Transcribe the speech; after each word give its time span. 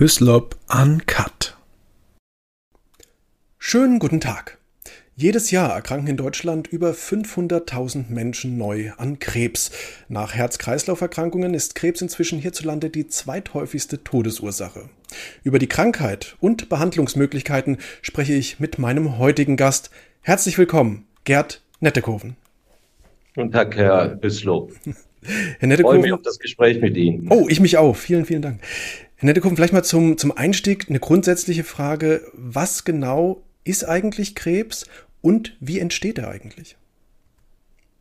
Hyslop 0.00 0.54
Uncut. 0.68 1.56
Schönen 3.58 3.98
guten 3.98 4.20
Tag. 4.20 4.58
Jedes 5.16 5.50
Jahr 5.50 5.74
erkranken 5.74 6.06
in 6.06 6.16
Deutschland 6.16 6.68
über 6.68 6.92
500.000 6.92 8.08
Menschen 8.08 8.56
neu 8.58 8.92
an 8.96 9.18
Krebs. 9.18 9.72
Nach 10.08 10.36
Herz-Kreislauf-Erkrankungen 10.36 11.52
ist 11.52 11.74
Krebs 11.74 12.00
inzwischen 12.00 12.38
hierzulande 12.38 12.90
die 12.90 13.08
zweithäufigste 13.08 14.04
Todesursache. 14.04 14.88
Über 15.42 15.58
die 15.58 15.66
Krankheit 15.66 16.36
und 16.38 16.68
Behandlungsmöglichkeiten 16.68 17.78
spreche 18.00 18.34
ich 18.34 18.60
mit 18.60 18.78
meinem 18.78 19.18
heutigen 19.18 19.56
Gast. 19.56 19.90
Herzlich 20.20 20.58
willkommen, 20.58 21.08
Gerd 21.24 21.60
Nettekoven. 21.80 22.36
Guten 23.34 23.50
Tag, 23.50 23.74
Herr 23.74 24.10
Büslow. 24.10 24.70
Herr 25.58 25.66
Nettekoven. 25.66 25.72
Ich 25.72 25.82
freue 25.82 25.98
mich 25.98 26.12
auf 26.12 26.22
das 26.22 26.38
Gespräch 26.38 26.80
mit 26.80 26.96
Ihnen. 26.96 27.26
Oh, 27.30 27.46
ich 27.48 27.58
mich 27.58 27.76
auch. 27.78 27.96
Vielen, 27.96 28.26
vielen 28.26 28.42
Dank. 28.42 28.60
Herr 29.20 29.26
Nettekoven, 29.26 29.56
vielleicht 29.56 29.72
mal 29.72 29.82
zum, 29.82 30.16
zum 30.16 30.30
Einstieg 30.30 30.88
eine 30.88 31.00
grundsätzliche 31.00 31.64
Frage. 31.64 32.22
Was 32.34 32.84
genau 32.84 33.42
ist 33.64 33.82
eigentlich 33.82 34.36
Krebs 34.36 34.86
und 35.20 35.56
wie 35.58 35.80
entsteht 35.80 36.18
er 36.18 36.28
eigentlich? 36.28 36.76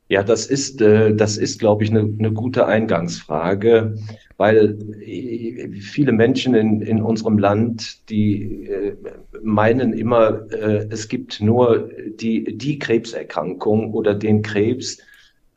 Ja, 0.10 0.22
das 0.22 0.46
ist, 0.46 0.80
äh, 0.80 1.16
das 1.16 1.38
ist, 1.38 1.58
glaube 1.58 1.84
ich, 1.84 1.90
eine, 1.90 2.02
eine 2.02 2.32
gute 2.32 2.68
Eingangsfrage, 2.68 3.98
weil 4.38 4.78
äh, 5.02 5.70
viele 5.82 6.12
Menschen 6.12 6.54
in, 6.54 6.82
in 6.84 7.02
unserem 7.02 7.40
Land, 7.40 8.08
die 8.12 8.68
äh, 8.68 8.96
meinen 9.42 9.94
immer, 9.94 10.46
es 10.52 11.08
gibt 11.08 11.42
nur 11.42 11.90
die, 12.20 12.56
die 12.58 12.78
Krebserkrankung 12.78 13.92
oder 13.92 14.14
den 14.14 14.44
Krebs, 14.44 15.00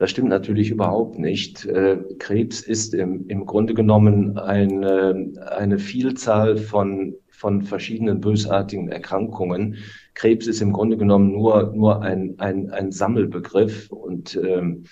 das 0.00 0.10
stimmt 0.10 0.30
natürlich 0.30 0.70
überhaupt 0.70 1.18
nicht. 1.18 1.66
Äh, 1.66 1.98
Krebs 2.18 2.62
ist 2.62 2.94
im, 2.94 3.28
im 3.28 3.44
Grunde 3.44 3.74
genommen 3.74 4.38
eine, 4.38 5.30
eine 5.46 5.78
Vielzahl 5.78 6.56
von, 6.56 7.14
von 7.28 7.60
verschiedenen 7.60 8.18
bösartigen 8.18 8.88
Erkrankungen. 8.88 9.76
Krebs 10.14 10.46
ist 10.46 10.62
im 10.62 10.72
Grunde 10.72 10.96
genommen 10.96 11.32
nur, 11.32 11.74
nur 11.76 12.00
ein, 12.00 12.34
ein, 12.38 12.70
ein 12.70 12.92
Sammelbegriff 12.92 13.92
und 13.92 14.40
ähm, 14.42 14.84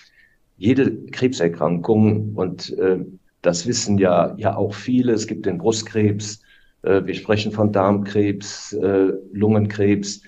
jede 0.57 0.95
Krebserkrankung, 1.07 2.35
und 2.35 2.77
äh, 2.77 2.99
das 3.41 3.65
wissen 3.65 3.97
ja, 3.97 4.35
ja 4.37 4.55
auch 4.55 4.75
viele, 4.75 5.13
es 5.13 5.25
gibt 5.25 5.47
den 5.47 5.57
Brustkrebs, 5.57 6.43
äh, 6.83 7.01
wir 7.03 7.15
sprechen 7.15 7.51
von 7.51 7.71
Darmkrebs, 7.71 8.73
äh, 8.73 9.07
Lungenkrebs, 9.33 10.21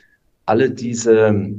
alle 0.48 0.72
diese 0.72 1.54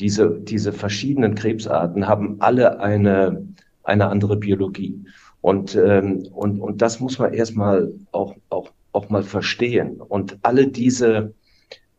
diese, 0.00 0.38
diese 0.40 0.72
verschiedenen 0.72 1.34
Krebsarten 1.34 2.06
haben 2.06 2.36
alle 2.40 2.80
eine, 2.80 3.46
eine 3.82 4.08
andere 4.08 4.36
Biologie. 4.36 5.04
Und, 5.40 5.76
ähm, 5.76 6.26
und, 6.32 6.60
und 6.60 6.82
das 6.82 7.00
muss 7.00 7.18
man 7.18 7.32
erstmal 7.32 7.92
auch, 8.12 8.34
auch, 8.50 8.70
auch 8.92 9.08
mal 9.10 9.22
verstehen. 9.22 10.00
Und 10.00 10.38
alle 10.42 10.66
diese, 10.66 11.34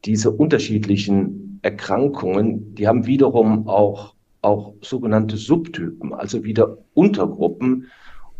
diese 0.05 0.31
unterschiedlichen 0.31 1.59
Erkrankungen, 1.61 2.75
die 2.75 2.87
haben 2.87 3.05
wiederum 3.07 3.67
auch, 3.67 4.13
auch 4.41 4.73
sogenannte 4.81 5.37
Subtypen, 5.37 6.13
also 6.13 6.43
wieder 6.43 6.77
Untergruppen. 6.93 7.87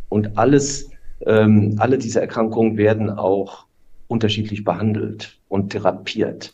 Und 0.10 0.38
alles, 0.38 0.90
ähm, 1.26 1.76
alle 1.80 1.98
diese 1.98 2.22
Erkrankungen 2.22 2.78
werden 2.78 3.10
auch 3.10 3.66
unterschiedlich 4.08 4.64
behandelt 4.64 5.40
und 5.48 5.72
therapiert. 5.72 6.54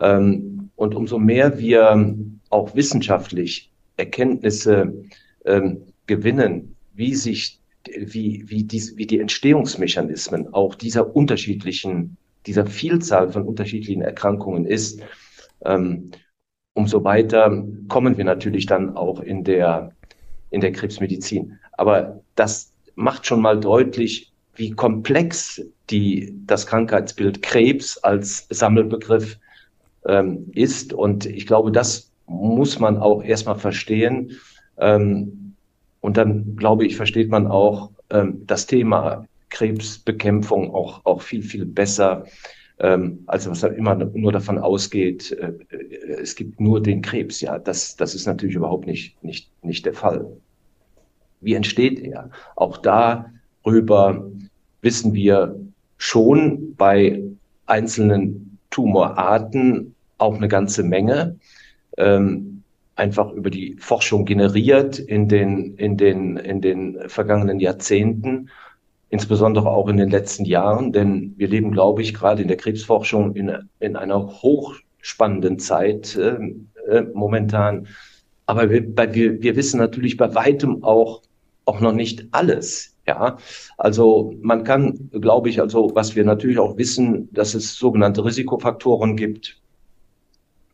Ähm, 0.00 0.70
und 0.76 0.94
umso 0.94 1.18
mehr 1.18 1.58
wir 1.58 2.08
auch 2.54 2.74
wissenschaftlich 2.74 3.70
Erkenntnisse 3.96 5.04
ähm, 5.44 5.82
gewinnen, 6.06 6.76
wie 6.94 7.14
sich, 7.14 7.60
wie, 7.84 8.44
wie, 8.46 8.62
dies, 8.62 8.96
wie 8.96 9.06
die 9.06 9.18
Entstehungsmechanismen 9.18 10.54
auch 10.54 10.76
dieser 10.76 11.14
unterschiedlichen, 11.14 12.16
dieser 12.46 12.66
Vielzahl 12.66 13.30
von 13.30 13.42
unterschiedlichen 13.42 14.02
Erkrankungen 14.02 14.66
ist, 14.66 15.02
ähm, 15.64 16.12
umso 16.74 17.02
weiter 17.02 17.64
kommen 17.88 18.16
wir 18.16 18.24
natürlich 18.24 18.66
dann 18.66 18.96
auch 18.96 19.20
in 19.20 19.42
der, 19.42 19.92
in 20.50 20.60
der 20.60 20.72
Krebsmedizin. 20.72 21.58
Aber 21.72 22.22
das 22.36 22.72
macht 22.94 23.26
schon 23.26 23.40
mal 23.42 23.58
deutlich, 23.58 24.32
wie 24.54 24.70
komplex 24.70 25.60
die, 25.90 26.32
das 26.46 26.66
Krankheitsbild 26.66 27.42
Krebs 27.42 27.98
als 27.98 28.46
Sammelbegriff 28.50 29.38
ähm, 30.06 30.50
ist. 30.52 30.92
Und 30.92 31.26
ich 31.26 31.46
glaube, 31.46 31.72
das 31.72 32.13
muss 32.26 32.78
man 32.78 32.98
auch 32.98 33.22
erstmal 33.22 33.56
verstehen. 33.56 34.32
Ähm, 34.78 35.54
und 36.00 36.16
dann, 36.16 36.56
glaube 36.56 36.86
ich, 36.86 36.96
versteht 36.96 37.30
man 37.30 37.46
auch 37.46 37.90
ähm, 38.10 38.42
das 38.46 38.66
Thema 38.66 39.26
Krebsbekämpfung 39.50 40.74
auch, 40.74 41.04
auch 41.04 41.22
viel, 41.22 41.42
viel 41.42 41.64
besser, 41.64 42.24
ähm, 42.78 43.22
als 43.26 43.48
was 43.48 43.62
immer 43.62 43.94
nur 43.94 44.32
davon 44.32 44.58
ausgeht, 44.58 45.30
äh, 45.32 45.52
es 46.20 46.34
gibt 46.34 46.60
nur 46.60 46.82
den 46.82 47.02
Krebs. 47.02 47.40
Ja, 47.40 47.58
das, 47.58 47.96
das 47.96 48.14
ist 48.14 48.26
natürlich 48.26 48.56
überhaupt 48.56 48.86
nicht, 48.86 49.22
nicht, 49.22 49.50
nicht 49.62 49.86
der 49.86 49.94
Fall. 49.94 50.26
Wie 51.40 51.54
entsteht 51.54 52.00
er? 52.00 52.30
Auch 52.56 52.78
darüber 52.78 54.30
wissen 54.82 55.14
wir 55.14 55.58
schon 55.98 56.74
bei 56.76 57.22
einzelnen 57.66 58.58
Tumorarten 58.70 59.94
auch 60.18 60.36
eine 60.36 60.48
ganze 60.48 60.82
Menge, 60.82 61.38
ähm, 61.96 62.62
einfach 62.96 63.32
über 63.32 63.50
die 63.50 63.76
Forschung 63.78 64.24
generiert 64.24 64.98
in 64.98 65.28
den, 65.28 65.74
in 65.76 65.96
den, 65.96 66.36
in 66.36 66.60
den 66.60 67.08
vergangenen 67.08 67.60
Jahrzehnten, 67.60 68.50
insbesondere 69.10 69.70
auch 69.70 69.88
in 69.88 69.96
den 69.96 70.10
letzten 70.10 70.44
Jahren, 70.44 70.92
denn 70.92 71.34
wir 71.36 71.48
leben, 71.48 71.72
glaube 71.72 72.02
ich, 72.02 72.14
gerade 72.14 72.42
in 72.42 72.48
der 72.48 72.56
Krebsforschung 72.56 73.34
in, 73.34 73.52
in 73.80 73.96
einer 73.96 74.26
hochspannenden 74.42 75.58
Zeit 75.58 76.16
äh, 76.16 76.36
äh, 76.88 77.02
momentan. 77.12 77.88
Aber 78.46 78.70
wir, 78.70 78.84
wir, 79.14 79.42
wir 79.42 79.56
wissen 79.56 79.78
natürlich 79.78 80.16
bei 80.16 80.34
weitem 80.34 80.84
auch, 80.84 81.22
auch 81.64 81.80
noch 81.80 81.92
nicht 81.92 82.26
alles. 82.32 82.94
Ja, 83.06 83.36
also 83.76 84.34
man 84.40 84.64
kann, 84.64 85.10
glaube 85.12 85.50
ich, 85.50 85.60
also 85.60 85.90
was 85.94 86.16
wir 86.16 86.24
natürlich 86.24 86.58
auch 86.58 86.78
wissen, 86.78 87.28
dass 87.32 87.54
es 87.54 87.74
sogenannte 87.74 88.24
Risikofaktoren 88.24 89.14
gibt, 89.14 89.60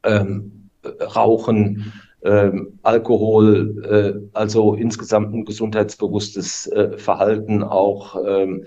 ähm, 0.05 0.60
Rauchen, 0.85 1.93
ähm, 2.23 2.79
Alkohol, 2.83 3.85
äh, 3.85 4.29
also 4.37 4.75
insgesamt 4.75 5.35
ein 5.35 5.45
gesundheitsbewusstes 5.45 6.67
äh, 6.69 6.99
Verhalten, 6.99 7.63
auch 7.63 8.17
ähm, 8.27 8.67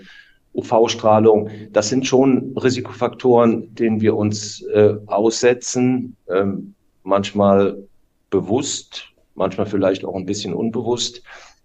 UV-Strahlung. 0.54 1.50
Das 1.72 1.88
sind 1.88 2.06
schon 2.06 2.56
Risikofaktoren, 2.56 3.74
denen 3.74 4.00
wir 4.00 4.16
uns 4.16 4.62
äh, 4.62 4.94
aussetzen, 5.06 6.16
ähm, 6.28 6.74
manchmal 7.02 7.78
bewusst, 8.30 9.12
manchmal 9.34 9.66
vielleicht 9.66 10.04
auch 10.04 10.16
ein 10.16 10.26
bisschen 10.26 10.54
unbewusst. 10.54 11.22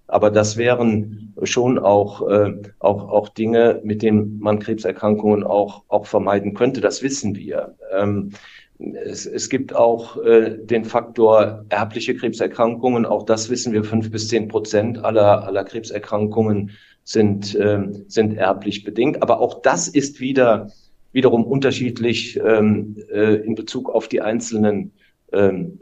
Aber 0.07 0.31
das 0.31 0.57
wären 0.57 1.35
schon 1.43 1.77
auch, 1.77 2.27
äh, 2.27 2.53
auch, 2.79 3.09
auch 3.09 3.29
Dinge, 3.29 3.79
mit 3.83 4.01
denen 4.01 4.39
man 4.39 4.57
Krebserkrankungen 4.57 5.43
auch, 5.43 5.83
auch 5.87 6.07
vermeiden 6.07 6.55
könnte. 6.55 6.81
Das 6.81 7.03
wissen 7.03 7.35
wir. 7.35 7.75
Ähm, 7.91 8.31
es, 8.79 9.25
es 9.25 9.49
gibt 9.49 9.75
auch 9.75 10.17
äh, 10.23 10.57
den 10.57 10.85
Faktor 10.85 11.65
erbliche 11.69 12.15
Krebserkrankungen. 12.15 13.05
Auch 13.05 13.23
das 13.23 13.49
wissen 13.49 13.73
wir. 13.73 13.83
Fünf 13.83 14.09
bis 14.09 14.29
zehn 14.29 14.47
Prozent 14.47 15.03
aller, 15.03 15.43
aller 15.45 15.63
Krebserkrankungen 15.65 16.71
sind, 17.03 17.55
äh, 17.55 17.79
sind 18.07 18.37
erblich 18.37 18.83
bedingt. 18.83 19.21
Aber 19.21 19.41
auch 19.41 19.61
das 19.61 19.87
ist 19.87 20.19
wieder 20.19 20.71
wiederum 21.11 21.43
unterschiedlich 21.43 22.39
ähm, 22.39 22.95
äh, 23.11 23.35
in 23.35 23.55
Bezug 23.55 23.89
auf 23.89 24.07
die 24.07 24.21
einzelnen 24.21 24.91
ähm, 25.33 25.79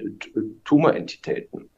Tumorentitäten. 0.64 1.70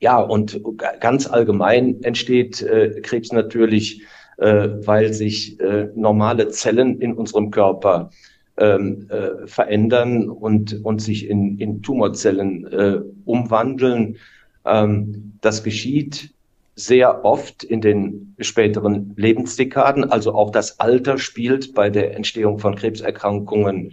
Ja, 0.00 0.20
und 0.20 0.60
ganz 1.00 1.26
allgemein 1.26 2.02
entsteht 2.02 2.60
äh, 2.60 3.00
Krebs 3.00 3.32
natürlich, 3.32 4.02
äh, 4.36 4.68
weil 4.84 5.14
sich 5.14 5.58
äh, 5.60 5.88
normale 5.94 6.48
Zellen 6.48 7.00
in 7.00 7.14
unserem 7.14 7.50
Körper 7.50 8.10
ähm, 8.56 9.08
äh, 9.10 9.46
verändern 9.46 10.28
und, 10.28 10.84
und 10.84 11.00
sich 11.02 11.28
in, 11.28 11.58
in 11.58 11.82
Tumorzellen 11.82 12.66
äh, 12.66 13.00
umwandeln. 13.24 14.16
Ähm, 14.64 15.32
das 15.40 15.64
geschieht 15.64 16.30
sehr 16.76 17.24
oft 17.24 17.62
in 17.62 17.80
den 17.80 18.34
späteren 18.40 19.14
Lebensdekaden. 19.16 20.10
Also 20.10 20.34
auch 20.34 20.50
das 20.50 20.80
Alter 20.80 21.18
spielt 21.18 21.74
bei 21.74 21.90
der 21.90 22.16
Entstehung 22.16 22.58
von 22.58 22.74
Krebserkrankungen 22.74 23.92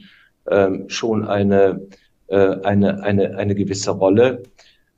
ähm, 0.49 0.85
schon 0.87 1.27
eine, 1.27 1.81
äh, 2.27 2.57
eine, 2.63 3.03
eine, 3.03 3.37
eine 3.37 3.55
gewisse 3.55 3.91
Rolle. 3.91 4.43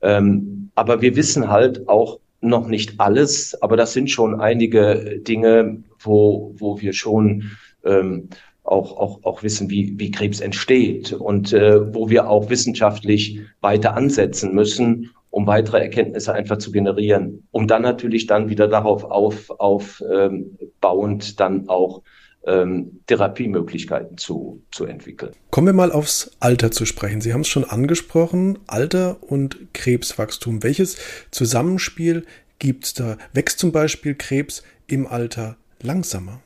Ähm, 0.01 0.71
aber 0.75 1.01
wir 1.01 1.15
wissen 1.15 1.49
halt 1.49 1.87
auch 1.87 2.19
noch 2.41 2.67
nicht 2.67 2.99
alles, 2.99 3.61
aber 3.61 3.77
das 3.77 3.93
sind 3.93 4.09
schon 4.09 4.39
einige 4.39 5.19
Dinge, 5.19 5.83
wo, 5.99 6.53
wo 6.57 6.79
wir 6.81 6.93
schon 6.93 7.51
ähm, 7.85 8.29
auch, 8.63 8.97
auch, 8.97 9.23
auch 9.23 9.43
wissen, 9.43 9.69
wie, 9.69 9.93
wie 9.97 10.11
Krebs 10.11 10.39
entsteht 10.39 11.13
und 11.13 11.53
äh, 11.53 11.93
wo 11.93 12.09
wir 12.09 12.29
auch 12.29 12.49
wissenschaftlich 12.49 13.41
weiter 13.61 13.95
ansetzen 13.95 14.53
müssen, 14.53 15.11
um 15.29 15.47
weitere 15.47 15.79
Erkenntnisse 15.79 16.33
einfach 16.33 16.57
zu 16.57 16.71
generieren, 16.71 17.47
um 17.51 17.67
dann 17.67 17.81
natürlich 17.81 18.27
dann 18.27 18.49
wieder 18.49 18.67
darauf 18.67 19.03
auf, 19.03 19.49
aufbauend 19.49 21.29
ähm, 21.29 21.35
dann 21.37 21.69
auch 21.69 22.03
ähm, 22.45 22.99
Therapiemöglichkeiten 23.07 24.17
zu, 24.17 24.61
zu 24.71 24.85
entwickeln. 24.85 25.31
Kommen 25.49 25.67
wir 25.67 25.73
mal 25.73 25.91
aufs 25.91 26.31
Alter 26.39 26.71
zu 26.71 26.85
sprechen. 26.85 27.21
Sie 27.21 27.33
haben 27.33 27.41
es 27.41 27.47
schon 27.47 27.63
angesprochen, 27.63 28.59
Alter 28.67 29.17
und 29.21 29.73
Krebswachstum. 29.73 30.63
Welches 30.63 30.97
Zusammenspiel 31.31 32.25
gibt 32.59 32.85
es 32.85 32.93
da? 32.93 33.17
Wächst 33.33 33.59
zum 33.59 33.71
Beispiel 33.71 34.15
Krebs 34.15 34.63
im 34.87 35.07
Alter 35.07 35.57
langsamer? 35.81 36.41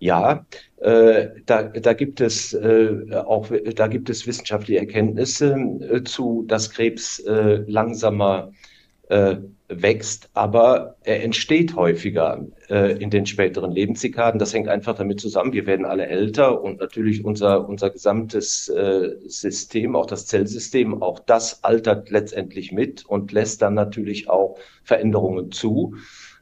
Ja, 0.00 0.46
äh, 0.78 1.28
da, 1.44 1.64
da 1.64 1.92
gibt 1.92 2.22
es 2.22 2.54
äh, 2.54 3.14
auch 3.14 3.48
da 3.76 3.86
gibt 3.86 4.08
es 4.08 4.26
wissenschaftliche 4.26 4.80
Erkenntnisse 4.80 5.52
äh, 5.52 6.02
zu, 6.04 6.44
dass 6.48 6.70
Krebs 6.70 7.18
äh, 7.20 7.62
langsamer 7.66 8.50
äh, 9.10 9.36
wächst, 9.68 10.30
aber 10.32 10.96
er 11.04 11.22
entsteht 11.22 11.76
häufiger 11.76 12.46
äh, 12.70 12.92
in 12.98 13.10
den 13.10 13.26
späteren 13.26 13.72
Lebensdekaden. 13.72 14.38
Das 14.38 14.54
hängt 14.54 14.68
einfach 14.68 14.96
damit 14.96 15.20
zusammen. 15.20 15.52
Wir 15.52 15.66
werden 15.66 15.84
alle 15.84 16.06
älter 16.06 16.62
und 16.62 16.80
natürlich 16.80 17.22
unser 17.22 17.68
unser 17.68 17.90
gesamtes 17.90 18.72
System, 19.26 19.94
auch 19.94 20.06
das 20.06 20.24
Zellsystem, 20.26 21.02
auch 21.02 21.18
das 21.18 21.62
altert 21.62 22.08
letztendlich 22.08 22.72
mit 22.72 23.04
und 23.04 23.32
lässt 23.32 23.60
dann 23.60 23.74
natürlich 23.74 24.30
auch 24.30 24.58
Veränderungen 24.82 25.52
zu. 25.52 25.94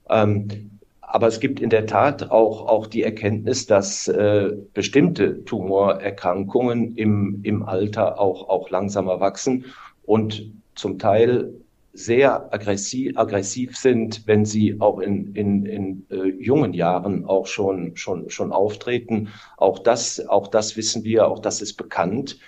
Ähm, 0.08 0.77
aber 1.10 1.26
es 1.26 1.40
gibt 1.40 1.60
in 1.60 1.70
der 1.70 1.87
Tat 1.87 2.31
auch, 2.31 2.66
auch 2.66 2.87
die 2.87 3.02
Erkenntnis, 3.02 3.66
dass 3.66 4.08
äh, 4.08 4.50
bestimmte 4.75 5.44
Tumorerkrankungen 5.44 6.96
im, 6.96 7.40
im 7.44 7.62
Alter 7.62 8.20
auch, 8.20 8.49
auch 8.49 8.69
langsamer 8.70 9.19
wachsen 9.19 9.64
und 10.05 10.52
zum 10.75 10.99
Teil 10.99 11.55
sehr 11.94 12.52
aggressiv, 12.52 13.16
aggressiv 13.16 13.76
sind, 13.76 14.26
wenn 14.26 14.44
sie 14.44 14.81
auch 14.81 15.00
in, 15.00 15.34
in, 15.34 15.66
in 15.66 16.06
äh, 16.10 16.28
jungen 16.38 16.75
Jahren 16.75 17.25
auch 17.25 17.46
schon, 17.46 17.96
schon, 17.96 18.28
schon 18.31 18.52
auftreten. 18.52 19.28
Auch 19.56 19.78
das, 19.78 20.25
auch 20.28 20.49
das 20.49 20.76
wissen 20.76 21.04
wir, 21.04 21.26
auch 21.26 21.38
das 21.38 21.62
ist 21.62 21.75
bekannt. 21.75 22.38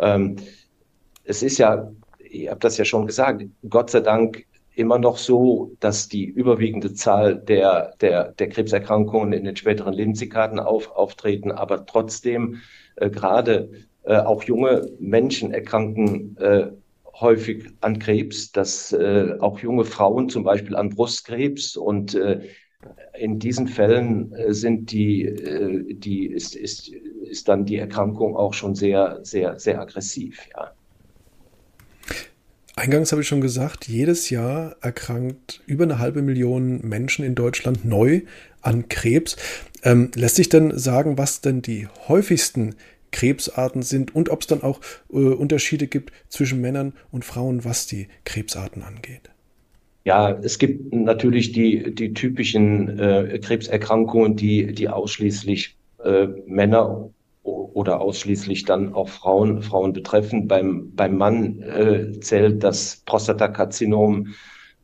Ähm, 0.00 0.36
es 1.24 1.42
ist 1.42 1.58
ja, 1.58 1.92
ich 2.18 2.48
habe 2.48 2.60
das 2.60 2.78
ja 2.78 2.84
schon 2.84 3.06
gesagt, 3.06 3.44
Gott 3.68 3.90
sei 3.90 4.00
Dank 4.00 4.46
immer 4.76 4.98
noch 4.98 5.16
so, 5.16 5.72
dass 5.80 6.08
die 6.08 6.24
überwiegende 6.24 6.92
Zahl 6.94 7.36
der, 7.36 7.94
der, 8.00 8.32
der 8.32 8.48
Krebserkrankungen 8.48 9.32
in 9.32 9.44
den 9.44 9.56
späteren 9.56 9.94
Lebensdekaden 9.94 10.60
auf, 10.60 10.90
auftreten, 10.92 11.50
aber 11.50 11.86
trotzdem 11.86 12.60
äh, 12.96 13.10
gerade 13.10 13.70
äh, 14.04 14.18
auch 14.18 14.42
junge 14.42 14.90
Menschen 14.98 15.52
erkranken 15.52 16.36
äh, 16.36 16.68
häufig 17.20 17.68
an 17.80 17.98
Krebs, 17.98 18.52
dass 18.52 18.92
äh, 18.92 19.36
auch 19.40 19.58
junge 19.60 19.84
Frauen 19.86 20.28
zum 20.28 20.44
Beispiel 20.44 20.76
an 20.76 20.90
Brustkrebs 20.90 21.76
und 21.76 22.14
äh, 22.14 22.42
in 23.18 23.38
diesen 23.38 23.68
Fällen 23.68 24.32
äh, 24.34 24.52
sind 24.52 24.92
die, 24.92 25.24
äh, 25.24 25.94
die 25.94 26.26
ist, 26.26 26.54
ist, 26.54 26.88
ist 26.88 27.48
dann 27.48 27.64
die 27.64 27.76
Erkrankung 27.78 28.36
auch 28.36 28.52
schon 28.52 28.74
sehr, 28.74 29.20
sehr, 29.24 29.58
sehr 29.58 29.80
aggressiv, 29.80 30.46
ja. 30.54 30.75
Eingangs 32.78 33.10
habe 33.10 33.22
ich 33.22 33.28
schon 33.28 33.40
gesagt, 33.40 33.88
jedes 33.88 34.28
Jahr 34.28 34.76
erkrankt 34.82 35.62
über 35.66 35.84
eine 35.84 35.98
halbe 35.98 36.20
Million 36.20 36.86
Menschen 36.86 37.24
in 37.24 37.34
Deutschland 37.34 37.86
neu 37.86 38.20
an 38.60 38.90
Krebs. 38.90 39.36
Ähm, 39.82 40.10
lässt 40.14 40.36
sich 40.36 40.50
denn 40.50 40.76
sagen, 40.76 41.16
was 41.16 41.40
denn 41.40 41.62
die 41.62 41.88
häufigsten 42.06 42.74
Krebsarten 43.12 43.80
sind 43.80 44.14
und 44.14 44.28
ob 44.28 44.42
es 44.42 44.46
dann 44.46 44.62
auch 44.62 44.82
äh, 45.10 45.16
Unterschiede 45.16 45.86
gibt 45.86 46.12
zwischen 46.28 46.60
Männern 46.60 46.92
und 47.10 47.24
Frauen, 47.24 47.64
was 47.64 47.86
die 47.86 48.08
Krebsarten 48.24 48.82
angeht? 48.82 49.30
Ja, 50.04 50.38
es 50.42 50.58
gibt 50.58 50.94
natürlich 50.94 51.52
die, 51.52 51.94
die 51.94 52.12
typischen 52.12 52.98
äh, 52.98 53.40
Krebserkrankungen, 53.42 54.36
die, 54.36 54.74
die 54.74 54.90
ausschließlich 54.90 55.76
äh, 56.04 56.26
Männer 56.46 57.08
oder 57.46 58.00
ausschließlich 58.00 58.64
dann 58.64 58.92
auch 58.92 59.08
Frauen, 59.08 59.62
Frauen 59.62 59.92
betreffen. 59.92 60.48
Beim, 60.48 60.92
beim 60.94 61.16
Mann 61.16 61.62
äh, 61.62 62.18
zählt 62.20 62.64
das 62.64 63.02
Prostatakarzinom 63.06 64.34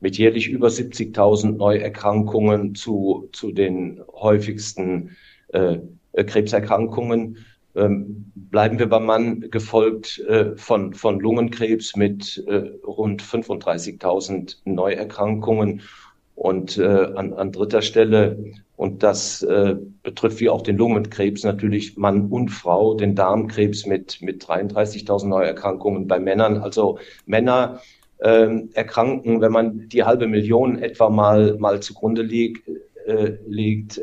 mit 0.00 0.18
jährlich 0.18 0.48
über 0.48 0.68
70.000 0.68 1.56
Neuerkrankungen 1.56 2.74
zu, 2.74 3.28
zu 3.32 3.52
den 3.52 4.00
häufigsten 4.12 5.16
äh, 5.48 5.78
Krebserkrankungen. 6.12 7.38
Ähm, 7.74 8.30
bleiben 8.34 8.78
wir 8.78 8.88
beim 8.88 9.06
Mann, 9.06 9.40
gefolgt 9.50 10.18
äh, 10.28 10.56
von, 10.56 10.92
von 10.92 11.20
Lungenkrebs 11.20 11.96
mit 11.96 12.44
äh, 12.46 12.70
rund 12.84 13.22
35.000 13.22 14.56
Neuerkrankungen. 14.64 15.82
Und 16.42 16.76
äh, 16.76 16.82
an, 17.14 17.34
an 17.34 17.52
dritter 17.52 17.82
Stelle 17.82 18.36
und 18.74 19.04
das 19.04 19.44
äh, 19.44 19.76
betrifft 20.02 20.40
wie 20.40 20.48
auch 20.48 20.62
den 20.62 20.76
Lungenkrebs 20.76 21.44
natürlich 21.44 21.96
Mann 21.96 22.26
und 22.32 22.48
Frau, 22.48 22.94
den 22.94 23.14
Darmkrebs 23.14 23.86
mit, 23.86 24.20
mit 24.22 24.44
33.000 24.44 25.28
Neuerkrankungen 25.28 26.08
bei 26.08 26.18
Männern. 26.18 26.56
Also 26.56 26.98
Männer 27.26 27.80
äh, 28.18 28.48
erkranken, 28.72 29.40
wenn 29.40 29.52
man 29.52 29.88
die 29.88 30.02
halbe 30.02 30.26
Million 30.26 30.82
etwa 30.82 31.10
mal, 31.10 31.56
mal 31.60 31.78
zugrunde 31.78 32.22
liegt, 32.22 32.68
äh, 33.06 33.34
liegt 33.46 34.00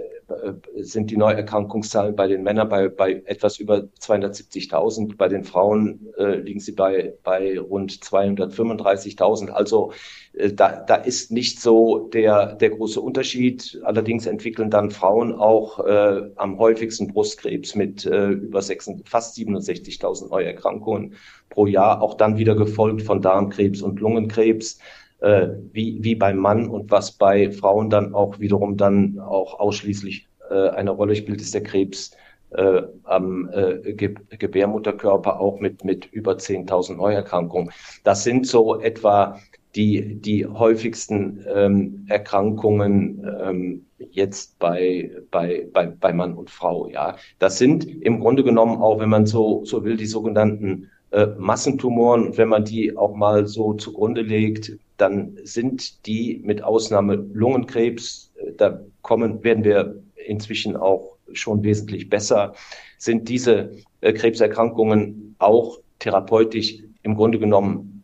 sind 0.76 1.12
die 1.12 1.18
Neuerkrankungszahlen 1.18 2.16
bei 2.16 2.28
den 2.28 2.44
Männern 2.44 2.70
bei, 2.70 2.90
bei 2.90 3.22
etwas 3.26 3.60
über 3.60 3.88
270.000. 4.00 5.18
Bei 5.18 5.28
den 5.28 5.44
Frauen 5.44 6.08
äh, 6.18 6.36
liegen 6.36 6.60
sie 6.60 6.74
bei, 6.74 7.14
bei 7.24 7.60
rund 7.60 7.92
235.000. 7.92 9.50
Also 9.50 9.92
äh, 10.34 10.54
da, 10.54 10.84
da 10.84 10.96
ist 10.96 11.32
nicht 11.32 11.62
so 11.62 12.10
der, 12.10 12.56
der 12.56 12.70
große 12.70 13.02
Unterschied. 13.02 13.80
Allerdings 13.84 14.26
entwickeln 14.26 14.70
dann 14.70 14.92
Frauen 14.92 15.34
auch 15.34 15.80
äh, 15.86 16.22
am 16.36 16.58
häufigsten 16.60 17.08
Brustkrebs 17.08 17.76
mit 17.76 18.06
äh, 18.06 18.30
über 18.30 18.62
6, 18.62 18.92
fast 19.06 19.38
67.000 19.38 20.30
Neuerkrankungen 20.30 21.16
pro 21.50 21.66
Jahr. 21.66 22.02
Auch 22.02 22.16
dann 22.16 22.38
wieder 22.38 22.56
gefolgt 22.56 23.02
von 23.02 23.22
Darmkrebs 23.22 23.82
und 23.82 24.00
Lungenkrebs 24.00 24.80
äh, 25.22 25.48
wie, 25.72 25.98
wie 26.02 26.16
beim 26.16 26.38
Mann 26.38 26.68
und 26.68 26.92
was 26.92 27.12
bei 27.12 27.52
Frauen 27.52 27.90
dann 27.90 28.14
auch 28.14 28.40
wiederum 28.40 28.78
dann 28.78 29.20
auch 29.20 29.60
ausschließlich 29.60 30.28
äh, 30.50 30.70
eine 30.70 30.92
Rolle 30.92 31.16
spielt, 31.16 31.42
ist 31.42 31.54
der 31.54 31.64
Krebs 31.64 32.16
äh, 32.52 32.82
am 33.04 33.50
äh, 33.52 33.94
Ge 33.94 34.16
Gebärmutterkörper 34.30 35.40
auch 35.40 35.60
mit, 35.60 35.84
mit 35.84 36.06
über 36.12 36.34
10.000 36.34 36.96
Neuerkrankungen. 36.96 37.72
Das 38.04 38.24
sind 38.24 38.48
so 38.48 38.80
etwa 38.80 39.40
die, 39.76 40.16
die 40.16 40.48
häufigsten 40.48 41.46
ähm, 41.54 42.06
Erkrankungen 42.10 43.24
ähm, 43.42 43.86
jetzt 44.12 44.58
bei, 44.58 45.12
bei, 45.30 45.68
bei, 45.72 45.86
bei 45.88 46.12
Mann 46.12 46.34
und 46.34 46.50
Frau. 46.50 46.88
Ja, 46.88 47.18
das 47.38 47.60
sind 47.60 47.86
im 47.86 48.20
Grunde 48.20 48.44
genommen 48.44 48.82
auch, 48.82 49.00
wenn 49.00 49.10
man 49.10 49.26
so, 49.28 49.64
so 49.66 49.84
will, 49.84 49.98
die 49.98 50.08
sogenannten 50.08 50.90
äh, 51.12 51.28
Massentumoren. 51.38 52.28
Und 52.28 52.38
wenn 52.38 52.50
man 52.50 52.66
die 52.66 52.98
auch 52.98 53.16
mal 53.16 53.46
so 53.46 53.74
zugrunde 53.74 54.22
legt, 54.22 54.78
dann 55.00 55.38
sind 55.44 56.06
die 56.06 56.42
mit 56.44 56.64
Ausnahme 56.64 57.16
Lungenkrebs, 57.16 58.32
äh, 58.36 58.52
da 58.58 58.80
kommen, 59.02 59.44
werden 59.44 59.64
wir 59.64 60.02
inzwischen 60.28 60.76
auch 60.76 61.18
schon 61.34 61.64
wesentlich 61.64 62.10
besser, 62.10 62.54
sind 62.98 63.30
diese 63.30 63.72
äh, 64.02 64.14
Krebserkrankungen 64.14 65.36
auch 65.40 65.80
therapeutisch 66.00 66.80
im 67.04 67.16
Grunde 67.16 67.40
genommen 67.40 68.04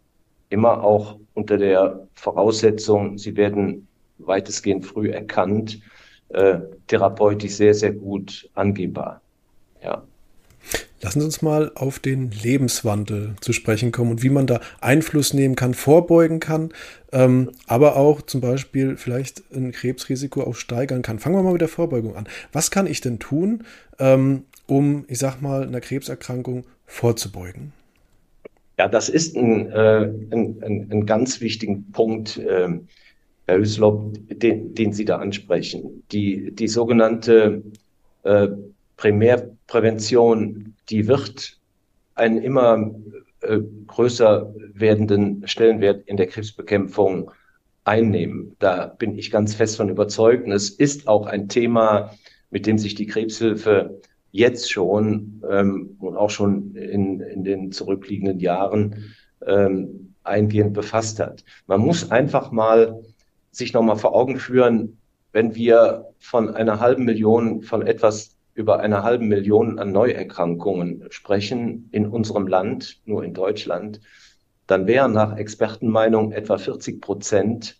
immer 0.49 0.83
auch 0.83 1.19
unter 1.33 1.57
der 1.57 2.07
Voraussetzung, 2.15 3.17
sie 3.17 3.35
werden 3.35 3.87
weitestgehend 4.19 4.85
früh 4.85 5.11
erkannt, 5.11 5.81
äh, 6.29 6.59
therapeutisch 6.87 7.51
sehr, 7.51 7.73
sehr 7.73 7.91
gut 7.91 8.49
angehbar. 8.53 9.21
Ja. 9.83 10.03
Lassen 11.05 11.19
Sie 11.19 11.25
uns 11.27 11.43
mal 11.43 11.71
auf 11.75 11.99
den 11.99 12.31
Lebenswandel 12.31 13.35
zu 13.39 13.53
sprechen 13.53 13.91
kommen 13.91 14.09
und 14.09 14.23
wie 14.23 14.31
man 14.31 14.47
da 14.47 14.59
Einfluss 14.81 15.35
nehmen 15.35 15.55
kann, 15.55 15.75
vorbeugen 15.75 16.39
kann, 16.39 16.69
ähm, 17.11 17.51
aber 17.67 17.95
auch 17.95 18.23
zum 18.23 18.41
Beispiel 18.41 18.97
vielleicht 18.97 19.43
ein 19.53 19.71
Krebsrisiko 19.71 20.41
auch 20.41 20.55
steigern 20.55 21.03
kann. 21.03 21.19
Fangen 21.19 21.35
wir 21.35 21.43
mal 21.43 21.51
mit 21.51 21.61
der 21.61 21.67
Vorbeugung 21.67 22.15
an. 22.15 22.27
Was 22.53 22.71
kann 22.71 22.87
ich 22.87 23.01
denn 23.01 23.19
tun, 23.19 23.65
ähm, 23.99 24.45
um, 24.65 25.05
ich 25.07 25.19
sag 25.19 25.43
mal, 25.43 25.67
einer 25.67 25.79
Krebserkrankung 25.79 26.65
vorzubeugen? 26.87 27.71
Ja, 28.79 28.87
das 28.87 29.07
ist 29.07 29.37
ein, 29.37 29.69
äh, 29.69 30.11
ein, 30.31 30.57
ein, 30.63 30.87
ein 30.91 31.05
ganz 31.05 31.39
wichtigen 31.39 31.91
Punkt, 31.91 32.39
äh, 32.39 32.67
Herr 33.45 33.59
Hüslop, 33.59 34.17
den, 34.31 34.73
den 34.73 34.91
Sie 34.91 35.05
da 35.05 35.17
ansprechen. 35.17 36.01
Die, 36.11 36.49
die 36.51 36.67
sogenannte 36.67 37.61
äh, 38.23 38.47
Primärprävention, 39.67 40.75
die 40.89 41.07
wird 41.07 41.57
einen 42.15 42.41
immer 42.41 42.91
äh, 43.41 43.59
größer 43.87 44.53
werdenden 44.73 45.47
Stellenwert 45.47 46.07
in 46.07 46.17
der 46.17 46.27
Krebsbekämpfung 46.27 47.31
einnehmen. 47.83 48.55
Da 48.59 48.87
bin 48.87 49.17
ich 49.17 49.31
ganz 49.31 49.53
fest 49.55 49.77
von 49.77 49.89
überzeugt. 49.89 50.45
Und 50.45 50.51
es 50.51 50.69
ist 50.69 51.07
auch 51.07 51.25
ein 51.25 51.49
Thema, 51.49 52.11
mit 52.49 52.65
dem 52.65 52.77
sich 52.77 52.95
die 52.95 53.07
Krebshilfe 53.07 54.01
jetzt 54.31 54.71
schon 54.71 55.41
ähm, 55.49 55.95
und 55.99 56.15
auch 56.15 56.29
schon 56.29 56.75
in, 56.75 57.21
in 57.21 57.43
den 57.43 57.71
zurückliegenden 57.71 58.39
Jahren 58.39 59.13
ähm, 59.45 60.13
eingehend 60.23 60.73
befasst 60.73 61.19
hat. 61.19 61.43
Man 61.67 61.81
muss 61.81 62.11
einfach 62.11 62.51
mal 62.51 63.03
sich 63.51 63.73
nochmal 63.73 63.97
vor 63.97 64.15
Augen 64.15 64.37
führen, 64.37 64.97
wenn 65.31 65.55
wir 65.55 66.05
von 66.19 66.49
einer 66.49 66.79
halben 66.79 67.05
Million, 67.05 67.61
von 67.61 67.85
etwas 67.85 68.34
über 68.55 68.79
einer 68.79 69.03
halben 69.03 69.27
Million 69.27 69.77
an 69.79 69.91
Neuerkrankungen 69.91 71.05
sprechen 71.09 71.89
in 71.91 72.07
unserem 72.07 72.47
Land, 72.47 73.01
nur 73.05 73.23
in 73.23 73.33
Deutschland, 73.33 73.99
dann 74.65 74.87
wären 74.87 75.11
nach 75.11 75.37
Expertenmeinung 75.37 76.31
etwa 76.31 76.57
40 76.57 77.01
Prozent 77.01 77.77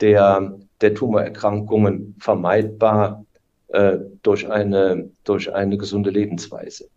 der, 0.00 0.58
der 0.80 0.94
Tumorerkrankungen 0.94 2.16
vermeidbar 2.18 3.24
äh, 3.68 3.98
durch, 4.22 4.50
eine, 4.50 5.10
durch 5.24 5.52
eine 5.54 5.76
gesunde 5.76 6.10
Lebensweise. 6.10 6.88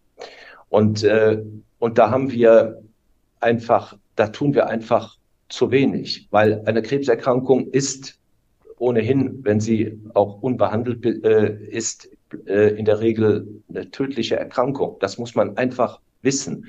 Und, 0.69 1.03
äh, 1.03 1.43
und 1.77 1.97
da 1.97 2.09
haben 2.09 2.31
wir 2.31 2.81
einfach, 3.39 3.97
da 4.15 4.27
tun 4.27 4.53
wir 4.53 4.67
einfach 4.67 5.17
zu 5.49 5.71
wenig, 5.71 6.27
weil 6.31 6.63
eine 6.65 6.81
Krebserkrankung 6.81 7.67
ist 7.67 8.17
ohnehin, 8.77 9.43
wenn 9.43 9.59
sie 9.59 9.99
auch 10.13 10.41
unbehandelt 10.41 11.05
äh, 11.05 11.53
ist, 11.69 12.09
äh, 12.45 12.75
in 12.75 12.85
der 12.85 12.99
Regel 12.99 13.61
eine 13.69 13.91
tödliche 13.91 14.35
Erkrankung. 14.35 14.97
Das 14.99 15.17
muss 15.17 15.35
man 15.35 15.57
einfach 15.57 15.99
wissen. 16.21 16.67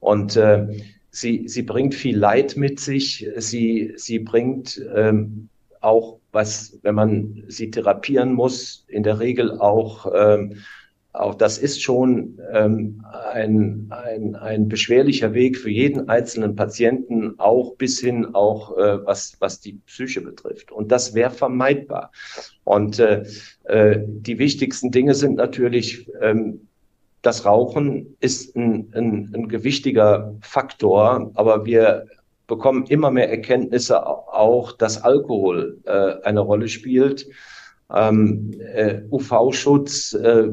Und 0.00 0.36
äh, 0.36 0.66
sie, 1.10 1.48
sie 1.48 1.62
bringt 1.62 1.94
viel 1.94 2.16
Leid 2.16 2.56
mit 2.56 2.80
sich. 2.80 3.28
Sie, 3.36 3.92
sie 3.96 4.18
bringt 4.18 4.80
ähm, 4.94 5.48
auch 5.80 6.18
was, 6.32 6.78
wenn 6.82 6.94
man 6.94 7.44
sie 7.48 7.70
therapieren 7.70 8.32
muss, 8.32 8.84
in 8.88 9.02
der 9.02 9.20
Regel 9.20 9.58
auch 9.58 10.12
ähm, 10.14 10.58
auch 11.16 11.34
das 11.34 11.58
ist 11.58 11.82
schon 11.82 12.38
ähm, 12.52 13.04
ein, 13.32 13.86
ein, 13.90 14.34
ein 14.34 14.68
beschwerlicher 14.68 15.34
Weg 15.34 15.58
für 15.58 15.70
jeden 15.70 16.08
einzelnen 16.08 16.56
Patienten, 16.56 17.38
auch 17.38 17.76
bis 17.76 18.00
hin 18.00 18.34
auch 18.34 18.76
äh, 18.76 19.04
was, 19.04 19.36
was 19.40 19.60
die 19.60 19.74
Psyche 19.86 20.20
betrifft. 20.20 20.72
Und 20.72 20.92
das 20.92 21.14
wäre 21.14 21.30
vermeidbar. 21.30 22.12
Und 22.64 22.98
äh, 22.98 23.24
äh, 23.64 24.00
die 24.06 24.38
wichtigsten 24.38 24.90
Dinge 24.90 25.14
sind 25.14 25.36
natürlich, 25.36 26.08
ähm, 26.20 26.68
das 27.22 27.44
Rauchen 27.44 28.16
ist 28.20 28.54
ein, 28.54 28.92
ein, 28.94 29.32
ein 29.34 29.48
gewichtiger 29.48 30.36
Faktor, 30.42 31.32
aber 31.34 31.64
wir 31.64 32.06
bekommen 32.46 32.86
immer 32.86 33.10
mehr 33.10 33.28
Erkenntnisse 33.28 34.06
auch, 34.06 34.72
dass 34.72 35.02
Alkohol 35.02 35.78
äh, 35.84 36.22
eine 36.22 36.40
Rolle 36.40 36.68
spielt. 36.68 37.26
Ähm, 37.94 38.52
äh, 38.60 39.02
UV-Schutz, 39.10 40.14
äh, 40.14 40.48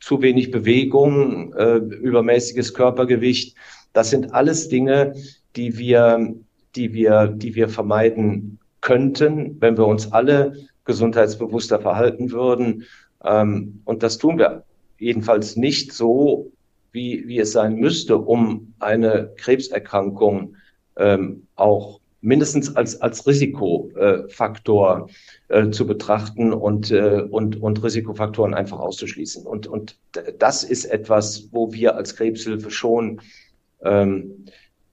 zu 0.00 0.22
wenig 0.22 0.50
Bewegung, 0.50 1.54
äh, 1.54 1.76
übermäßiges 1.76 2.74
Körpergewicht. 2.74 3.56
Das 3.92 4.10
sind 4.10 4.34
alles 4.34 4.68
Dinge, 4.68 5.14
die 5.56 5.78
wir, 5.78 6.34
die 6.76 6.92
wir, 6.92 7.26
die 7.28 7.54
wir 7.54 7.68
vermeiden 7.68 8.58
könnten, 8.80 9.56
wenn 9.60 9.76
wir 9.76 9.86
uns 9.86 10.12
alle 10.12 10.54
gesundheitsbewusster 10.84 11.80
verhalten 11.80 12.30
würden. 12.32 12.84
Ähm, 13.24 13.80
und 13.84 14.02
das 14.02 14.18
tun 14.18 14.38
wir 14.38 14.64
jedenfalls 14.98 15.56
nicht 15.56 15.92
so, 15.92 16.50
wie, 16.92 17.26
wie 17.26 17.38
es 17.38 17.52
sein 17.52 17.76
müsste, 17.76 18.18
um 18.18 18.74
eine 18.78 19.32
Krebserkrankung 19.36 20.56
ähm, 20.96 21.46
auch 21.56 22.00
mindestens 22.22 22.74
als, 22.74 23.00
als 23.00 23.26
Risikofaktor 23.26 25.10
äh, 25.48 25.70
zu 25.70 25.86
betrachten 25.86 26.52
und, 26.52 26.90
äh, 26.90 27.26
und, 27.28 27.60
und 27.60 27.82
Risikofaktoren 27.82 28.54
einfach 28.54 28.78
auszuschließen. 28.78 29.44
Und, 29.44 29.66
und 29.66 29.98
das 30.38 30.64
ist 30.64 30.86
etwas, 30.86 31.48
wo 31.50 31.72
wir 31.72 31.96
als 31.96 32.16
Krebshilfe 32.16 32.70
schon 32.70 33.20
ähm, 33.84 34.46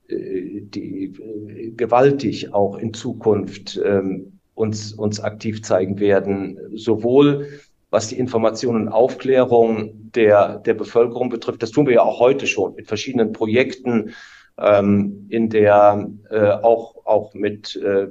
äh, 0.07 0.61
die, 0.61 1.13
äh, 1.13 1.69
gewaltig 1.71 2.53
auch 2.53 2.77
in 2.77 2.93
Zukunft 2.93 3.79
ähm, 3.83 4.39
uns, 4.55 4.91
uns 4.93 5.19
aktiv 5.19 5.61
zeigen 5.61 5.99
werden, 5.99 6.59
sowohl 6.73 7.47
was 7.91 8.07
die 8.07 8.19
Information 8.19 8.75
und 8.75 8.87
Aufklärung 8.87 10.11
der, 10.13 10.59
der 10.59 10.73
Bevölkerung 10.73 11.29
betrifft. 11.29 11.61
Das 11.63 11.71
tun 11.71 11.85
wir 11.85 11.93
ja 11.93 12.01
auch 12.01 12.19
heute 12.19 12.47
schon 12.47 12.75
mit 12.75 12.87
verschiedenen 12.87 13.33
Projekten, 13.33 14.13
ähm, 14.61 15.27
in 15.29 15.49
der 15.49 16.09
äh, 16.29 16.39
auch 16.39 16.95
auch 17.05 17.33
mit 17.33 17.75
äh, 17.75 18.07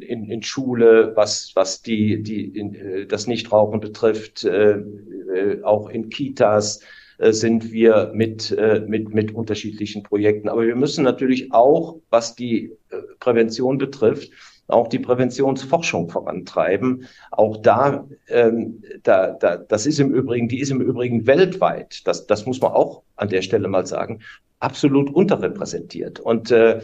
in, 0.00 0.30
in 0.30 0.42
Schule, 0.42 1.12
was 1.14 1.52
was 1.54 1.82
die 1.82 2.22
die 2.22 2.46
in, 2.46 2.74
äh, 2.74 3.06
das 3.06 3.26
Nichtrauchen 3.26 3.80
betrifft, 3.80 4.44
äh, 4.44 4.72
äh, 5.34 5.62
auch 5.62 5.88
in 5.88 6.08
Kitas 6.08 6.80
äh, 7.18 7.32
sind 7.32 7.72
wir 7.72 8.12
mit 8.14 8.56
mit 8.86 9.14
mit 9.14 9.34
unterschiedlichen 9.34 10.02
Projekten. 10.02 10.48
Aber 10.48 10.66
wir 10.66 10.76
müssen 10.76 11.04
natürlich 11.04 11.52
auch, 11.52 12.00
was 12.10 12.34
die 12.34 12.72
Prävention 13.20 13.78
betrifft, 13.78 14.30
auch 14.70 14.88
die 14.88 14.98
Präventionsforschung 14.98 16.08
vorantreiben. 16.08 17.06
Auch 17.30 17.56
da, 17.58 18.06
ähm, 18.28 18.82
da, 19.02 19.32
da, 19.32 19.56
das 19.56 19.86
ist 19.86 20.00
im 20.00 20.12
Übrigen, 20.12 20.48
die 20.48 20.60
ist 20.60 20.70
im 20.70 20.80
Übrigen 20.80 21.26
weltweit, 21.26 22.06
das, 22.06 22.26
das 22.26 22.46
muss 22.46 22.60
man 22.60 22.72
auch 22.72 23.02
an 23.16 23.28
der 23.28 23.42
Stelle 23.42 23.68
mal 23.68 23.86
sagen, 23.86 24.20
absolut 24.60 25.10
unterrepräsentiert. 25.12 26.20
Und 26.20 26.50
äh, 26.50 26.80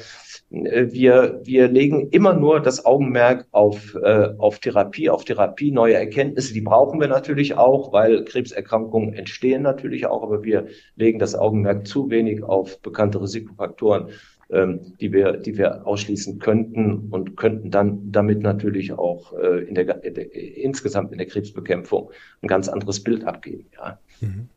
wir, 0.50 1.40
wir 1.44 1.68
legen 1.68 2.08
immer 2.10 2.32
nur 2.32 2.60
das 2.60 2.84
Augenmerk 2.86 3.46
auf, 3.50 3.94
äh, 4.02 4.30
auf 4.38 4.60
Therapie, 4.60 5.10
auf 5.10 5.24
Therapie, 5.24 5.70
neue 5.70 5.94
Erkenntnisse. 5.94 6.54
Die 6.54 6.62
brauchen 6.62 7.00
wir 7.00 7.08
natürlich 7.08 7.56
auch, 7.56 7.92
weil 7.92 8.24
Krebserkrankungen 8.24 9.12
entstehen 9.12 9.62
natürlich 9.62 10.06
auch, 10.06 10.22
aber 10.22 10.42
wir 10.42 10.66
legen 10.96 11.18
das 11.18 11.34
Augenmerk 11.34 11.86
zu 11.86 12.10
wenig 12.10 12.42
auf 12.42 12.80
bekannte 12.80 13.20
Risikofaktoren, 13.20 14.08
die 14.48 15.12
wir, 15.12 15.32
die 15.38 15.58
wir 15.58 15.86
ausschließen 15.86 16.38
könnten 16.38 17.08
und 17.10 17.36
könnten 17.36 17.70
dann 17.72 18.12
damit 18.12 18.42
natürlich 18.42 18.92
auch 18.92 19.32
äh, 19.32 19.64
in 19.64 19.74
der, 19.74 20.04
in 20.04 20.14
der, 20.14 20.34
insgesamt 20.34 21.10
in 21.10 21.18
der 21.18 21.26
Krebsbekämpfung 21.26 22.10
ein 22.42 22.46
ganz 22.46 22.68
anderes 22.68 23.02
Bild 23.02 23.24
abgeben. 23.24 23.66
Ja. 23.74 23.98
Mhm. 24.20 24.48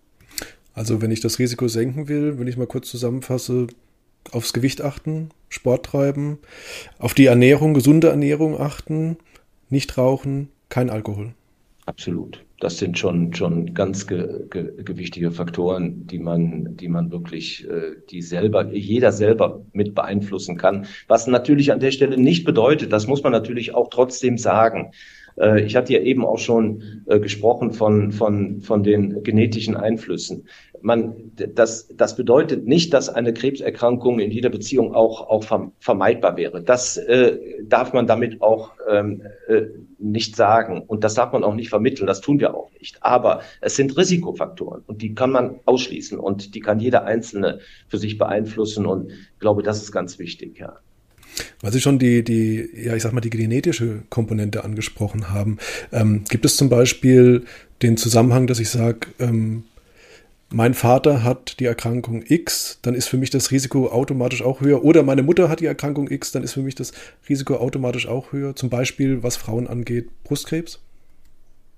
Also 0.74 1.02
wenn 1.02 1.12
ich 1.12 1.22
das 1.22 1.40
Risiko 1.40 1.68
senken 1.68 2.08
will, 2.08 2.40
wenn 2.40 2.48
ich 2.48 2.56
mal 2.56 2.68
kurz 2.68 2.90
zusammenfasse, 2.90 3.68
aufs 4.32 4.54
Gewicht 4.54 4.82
achten, 4.82 5.30
Sport 5.50 5.88
treiben, 5.88 6.38
auf 7.00 7.14
die 7.14 7.26
Ernährung, 7.26 7.74
gesunde 7.74 8.10
Ernährung 8.10 8.60
achten, 8.60 9.18
nicht 9.70 9.98
rauchen, 9.98 10.50
kein 10.70 10.90
Alkohol. 10.90 11.34
Absolut. 11.86 12.46
Das 12.60 12.78
sind 12.78 13.00
schon, 13.00 13.34
schon 13.34 13.74
ganz 13.74 14.06
ge, 14.06 14.48
ge, 14.50 14.84
gewichtige 14.84 15.32
Faktoren, 15.32 16.08
die 16.08 16.20
man, 16.20 16.76
die 16.76 16.90
man 16.90 17.10
wirklich, 17.12 17.66
äh, 17.70 17.96
die 18.10 18.22
selber, 18.22 18.74
jeder 18.74 19.14
selber 19.14 19.66
mit 19.72 19.96
beeinflussen 19.96 20.58
kann. 20.58 20.86
Was 21.08 21.28
natürlich 21.28 21.72
an 21.72 21.80
der 21.80 21.92
Stelle 21.92 22.18
nicht 22.18 22.44
bedeutet, 22.44 22.92
das 22.92 23.08
muss 23.08 23.24
man 23.24 23.32
natürlich 23.32 23.74
auch 23.74 23.90
trotzdem 23.90 24.38
sagen, 24.38 24.92
äh, 25.40 25.62
ich 25.62 25.76
hatte 25.76 25.94
ja 25.94 26.02
eben 26.02 26.26
auch 26.26 26.38
schon 26.38 27.04
äh, 27.08 27.20
gesprochen 27.20 27.72
von, 27.72 28.12
von, 28.12 28.62
von 28.62 28.84
den 28.84 29.24
genetischen 29.24 29.76
Einflüssen. 29.76 30.48
Man, 30.82 31.32
das, 31.36 31.90
das 31.96 32.16
bedeutet 32.16 32.66
nicht, 32.66 32.94
dass 32.94 33.10
eine 33.10 33.34
Krebserkrankung 33.34 34.20
in 34.20 34.32
jeder 34.32 34.50
Beziehung 34.50 34.96
auch, 34.96 35.28
auch 35.28 35.44
vermeidbar 35.80 36.38
wäre. 36.38 36.64
Das 36.64 36.98
äh, 36.98 37.38
darf 37.64 37.92
man 37.94 38.08
damit 38.08 38.42
auch 38.42 38.72
ähm, 38.90 39.24
äh, 39.48 39.64
nicht 39.98 40.36
sagen 40.38 40.84
und 40.88 41.04
das 41.04 41.16
darf 41.16 41.34
man 41.34 41.44
auch 41.44 41.56
nicht 41.56 41.70
vermitteln. 41.70 42.08
Das 42.08 42.22
tun 42.22 42.40
wir 42.40 42.56
auch 42.56 42.72
nicht. 42.80 42.98
Aber 43.02 43.42
es 43.60 43.76
sind 43.76 43.98
Risikofaktoren 43.98 44.84
und 44.88 45.02
die 45.02 45.14
kann 45.14 45.32
man 45.32 45.60
ausschließen 45.66 46.18
und 46.18 46.56
die 46.56 46.62
kann 46.62 46.80
jeder 46.80 47.04
Einzelne 47.06 47.60
für 47.88 47.98
sich 47.98 48.18
beeinflussen 48.18 48.86
und 48.86 49.12
ich 49.12 49.40
glaube, 49.40 49.64
das 49.64 49.82
ist 49.82 49.92
ganz 49.92 50.18
wichtig, 50.20 50.60
ja. 50.60 50.78
Weil 51.62 51.72
Sie 51.72 51.82
schon 51.82 52.00
die, 52.00 52.24
die, 52.24 52.70
ja, 52.84 52.96
ich 52.96 53.04
sag 53.04 53.14
mal, 53.14 53.22
die 53.22 53.30
genetische 53.30 54.04
Komponente 54.10 54.64
angesprochen 54.64 55.30
haben. 55.30 55.58
Ähm, 55.92 56.24
gibt 56.30 56.46
es 56.46 56.58
zum 56.58 56.70
Beispiel 56.70 57.44
den 57.82 57.98
Zusammenhang, 57.98 58.48
dass 58.48 58.60
ich 58.60 58.70
sage, 58.70 59.08
ähm, 59.20 59.64
mein 60.52 60.74
Vater 60.74 61.24
hat 61.24 61.60
die 61.60 61.66
Erkrankung 61.66 62.24
X, 62.28 62.80
dann 62.82 62.96
ist 62.96 63.08
für 63.08 63.18
mich 63.18 63.30
das 63.30 63.52
Risiko 63.52 63.88
automatisch 63.90 64.42
auch 64.42 64.62
höher. 64.62 64.84
Oder 64.84 65.04
meine 65.04 65.22
Mutter 65.22 65.48
hat 65.48 65.60
die 65.60 65.68
Erkrankung 65.68 66.10
X, 66.10 66.32
dann 66.32 66.44
ist 66.44 66.54
für 66.54 66.62
mich 66.62 66.74
das 66.74 66.92
Risiko 67.28 67.58
automatisch 67.58 68.08
auch 68.08 68.32
höher. 68.32 68.56
Zum 68.56 68.70
Beispiel, 68.70 69.22
was 69.22 69.38
Frauen 69.38 69.68
angeht, 69.68 70.10
Brustkrebs? 70.24 70.80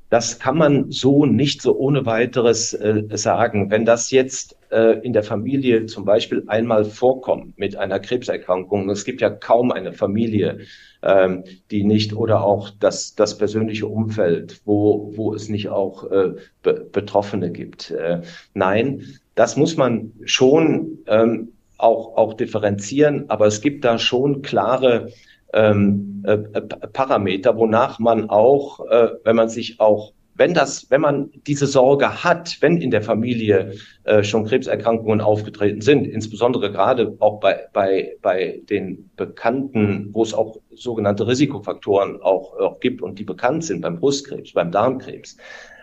Das 0.09 0.39
kann 0.39 0.57
man 0.57 0.91
so 0.91 1.25
nicht 1.25 1.61
so 1.61 1.77
ohne 1.77 2.05
weiteres 2.05 2.73
äh, 2.73 3.03
sagen. 3.13 3.69
Wenn 3.69 3.85
das 3.85 4.11
jetzt 4.11 4.55
äh, 4.71 4.99
in 5.03 5.13
der 5.13 5.23
Familie 5.23 5.85
zum 5.85 6.05
Beispiel 6.05 6.43
einmal 6.47 6.85
vorkommt 6.85 7.57
mit 7.57 7.75
einer 7.75 7.99
Krebserkrankung, 7.99 8.89
es 8.89 9.05
gibt 9.05 9.21
ja 9.21 9.29
kaum 9.29 9.71
eine 9.71 9.93
Familie, 9.93 10.59
ähm, 11.03 11.43
die 11.71 11.83
nicht 11.83 12.13
oder 12.13 12.43
auch 12.43 12.69
das, 12.79 13.15
das 13.15 13.37
persönliche 13.37 13.87
Umfeld, 13.87 14.61
wo, 14.65 15.11
wo 15.15 15.33
es 15.33 15.49
nicht 15.49 15.69
auch 15.69 16.09
äh, 16.11 16.33
Be 16.63 16.87
Betroffene 16.91 17.51
gibt. 17.51 17.91
Äh, 17.91 18.21
nein, 18.53 19.03
das 19.35 19.57
muss 19.57 19.77
man 19.77 20.13
schon 20.25 20.99
ähm, 21.07 21.53
auch, 21.77 22.15
auch 22.15 22.33
differenzieren, 22.33 23.25
aber 23.29 23.47
es 23.47 23.61
gibt 23.61 23.83
da 23.83 23.97
schon 23.97 24.41
klare 24.41 25.09
ähm, 25.53 26.23
äh, 26.25 26.37
Parameter, 26.37 27.57
wonach 27.57 27.99
man 27.99 28.29
auch, 28.29 28.79
äh, 28.89 29.09
wenn 29.23 29.35
man 29.35 29.49
sich 29.49 29.79
auch 29.79 30.13
wenn 30.41 30.55
das, 30.55 30.89
wenn 30.89 31.01
man 31.01 31.29
diese 31.45 31.67
Sorge 31.67 32.23
hat, 32.23 32.57
wenn 32.61 32.77
in 32.77 32.89
der 32.89 33.03
Familie 33.03 33.75
äh, 34.05 34.23
schon 34.23 34.45
Krebserkrankungen 34.45 35.21
aufgetreten 35.21 35.81
sind, 35.81 36.07
insbesondere 36.07 36.71
gerade 36.71 37.15
auch 37.19 37.39
bei, 37.39 37.67
bei, 37.73 38.15
bei 38.23 38.59
den 38.67 39.11
Bekannten, 39.17 40.09
wo 40.13 40.23
es 40.23 40.33
auch 40.33 40.57
sogenannte 40.71 41.27
Risikofaktoren 41.27 42.23
auch, 42.23 42.57
auch 42.57 42.79
gibt 42.79 43.03
und 43.03 43.19
die 43.19 43.23
bekannt 43.23 43.65
sind, 43.65 43.81
beim 43.81 43.99
Brustkrebs, 43.99 44.53
beim 44.53 44.71
Darmkrebs, 44.71 45.37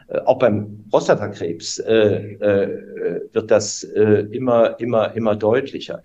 äh, 0.08 0.18
auch 0.22 0.40
beim 0.40 0.84
Prostatakrebs 0.90 1.78
äh, 1.78 1.94
äh, 1.94 3.28
wird 3.32 3.52
das 3.52 3.84
äh, 3.84 4.26
immer, 4.32 4.80
immer, 4.80 5.14
immer 5.14 5.36
deutlicher. 5.36 6.02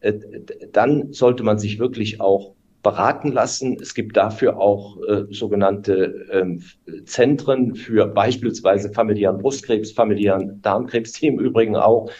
Äh, 0.00 0.14
dann 0.72 1.12
sollte 1.12 1.44
man 1.44 1.60
sich 1.60 1.78
wirklich 1.78 2.20
auch 2.20 2.56
beraten 2.82 3.32
lassen. 3.32 3.76
Es 3.80 3.94
gibt 3.94 4.16
dafür 4.16 4.58
auch 4.58 4.96
äh, 5.08 5.24
sogenannte 5.30 6.26
ähm, 6.32 6.62
Zentren 7.04 7.74
für 7.74 8.06
beispielsweise 8.06 8.92
familiären 8.92 9.38
Brustkrebs, 9.38 9.92
familiären 9.92 10.60
Darmkrebs, 10.62 11.12
die 11.12 11.28
im 11.28 11.38
Übrigen 11.38 11.76
auch 11.76 12.10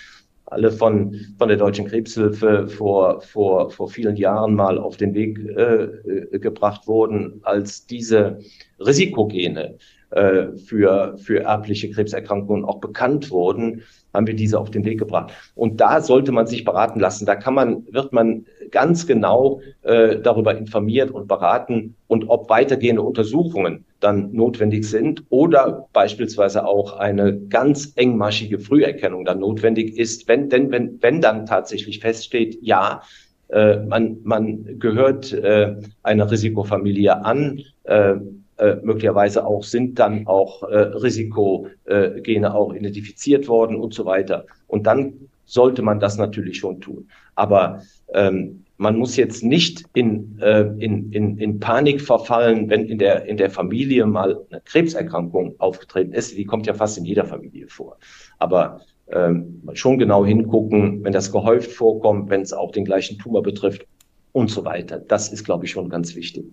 alle 0.47 0.71
von, 0.71 1.19
von 1.39 1.49
der 1.49 1.57
Deutschen 1.57 1.87
Krebshilfe 1.87 2.69
vor, 2.69 3.23
vor, 3.23 3.71
vor 3.71 3.89
vielen 3.89 4.17
Jahren 4.17 4.55
mal 4.55 4.79
auf 4.79 4.97
den 4.99 5.15
Weg 5.15 5.39
äh, 5.39 5.85
äh 5.85 6.39
gebracht 6.39 6.87
wurden, 6.87 7.41
als 7.43 7.87
diese 7.87 8.39
Risikogene 8.79 9.79
äh, 10.13 10.57
für, 10.59 11.17
für 11.19 11.41
erbliche 11.41 11.91
Krebserkrankungen 11.91 12.65
auch 12.65 12.81
bekannt 12.81 13.31
wurden, 13.31 13.83
haben 14.13 14.27
wir 14.27 14.35
diese 14.35 14.61
auf 14.61 14.71
den 14.71 14.85
Weg 14.85 14.99
gebracht. 14.99 15.33
Und 15.55 15.81
da 15.81 16.03
sollte 16.03 16.33
man 16.33 16.47
sich 16.47 16.65
beraten 16.65 17.01
lassen. 17.01 17.25
Da 17.25 17.35
kann 17.35 17.55
man, 17.55 17.87
wird 17.91 18.13
man 18.13 18.45
ganz 18.71 19.07
genau 19.07 19.63
äh, 19.83 20.19
darüber 20.21 20.57
informiert 20.57 21.11
und 21.11 21.29
beraten 21.29 21.95
und 22.09 22.29
ob 22.29 22.51
weitergehende 22.51 23.01
Untersuchungen 23.01 23.87
dann 24.01 24.33
notwendig 24.33 24.85
sind 24.85 25.25
oder 25.31 25.89
beispielsweise 25.93 26.67
auch 26.67 26.99
eine 26.99 27.39
ganz 27.39 27.93
engmaschige 27.97 28.59
Früherkennung 28.59 29.25
dann 29.25 29.41
notwendig 29.41 29.97
ist, 29.97 30.29
wenn 30.29 30.49
denn 30.49 30.71
wenn 30.71 30.99
wenn 31.01 31.21
dann 31.21 31.47
tatsächlich 31.47 32.01
feststeht, 32.01 32.59
ja, 32.61 33.03
äh, 33.49 33.77
man 33.77 34.19
man 34.25 34.79
gehört 34.79 35.33
äh, 35.33 35.77
einer 36.03 36.31
Risikofamilie 36.31 37.25
an. 37.25 37.61
Äh, 37.85 38.17
äh, 38.63 38.77
möglicherweise 38.83 39.45
auch 39.45 39.65
sind 39.65 39.99
dann 39.99 40.29
auch 40.29 40.63
äh, 40.63 40.77
Risikogene 40.77 42.55
auch 42.55 42.73
identifiziert 42.73 43.49
worden 43.49 43.75
und 43.75 43.93
so 43.93 44.05
weiter. 44.05 44.47
Und 44.69 44.87
dann 44.87 45.15
sollte 45.47 45.83
man 45.83 45.99
das 45.99 46.17
natürlich 46.17 46.59
schon 46.59 46.81
tun. 46.81 47.09
Aber 47.35 47.83
ähm, 48.15 48.63
man 48.77 48.97
muss 48.97 49.17
jetzt 49.17 49.43
nicht 49.43 49.85
in, 49.95 50.39
äh, 50.41 50.63
in, 50.79 51.11
in, 51.11 51.39
in 51.39 51.59
Panik 51.59 52.01
verfallen, 52.01 52.71
wenn 52.71 52.85
in 52.85 52.99
der, 52.99 53.27
in 53.27 53.37
der 53.37 53.51
Familie 53.51 54.07
mal 54.07 54.45
eine 54.51 54.61
Krebserkrankung 54.61 55.57
aufgetreten 55.59 56.13
ist. 56.13 56.37
Die 56.37 56.45
kommt 56.45 56.67
ja 56.67 56.75
fast 56.75 56.97
in 56.99 57.05
jeder 57.05 57.25
Familie 57.25 57.67
vor. 57.67 57.97
Aber 58.39 58.81
ähm, 59.09 59.61
schon 59.75 59.99
genau 59.99 60.25
hingucken, 60.25 61.03
wenn 61.03 61.13
das 61.13 61.33
gehäuft 61.33 61.73
vorkommt, 61.73 62.31
wenn 62.31 62.43
es 62.43 62.53
auch 62.53 62.71
den 62.71 62.85
gleichen 62.85 63.19
Tumor 63.19 63.43
betrifft 63.43 63.87
und 64.31 64.51
so 64.51 64.65
weiter. 64.65 65.01
Das 65.01 65.33
ist, 65.33 65.43
glaube 65.43 65.65
ich, 65.65 65.73
schon 65.73 65.89
ganz 65.89 66.15
wichtig. 66.15 66.45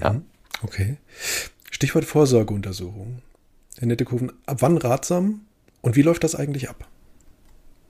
Ja. 0.00 0.20
Okay. 0.62 0.96
Stichwort 1.70 2.04
Vorsorgeuntersuchung. 2.04 3.22
Herr 3.78 3.88
Nettekoven, 3.88 4.32
ab 4.46 4.58
wann 4.60 4.78
ratsam 4.78 5.42
und 5.82 5.96
wie 5.96 6.02
läuft 6.02 6.24
das 6.24 6.34
eigentlich 6.34 6.68
ab? 6.70 6.88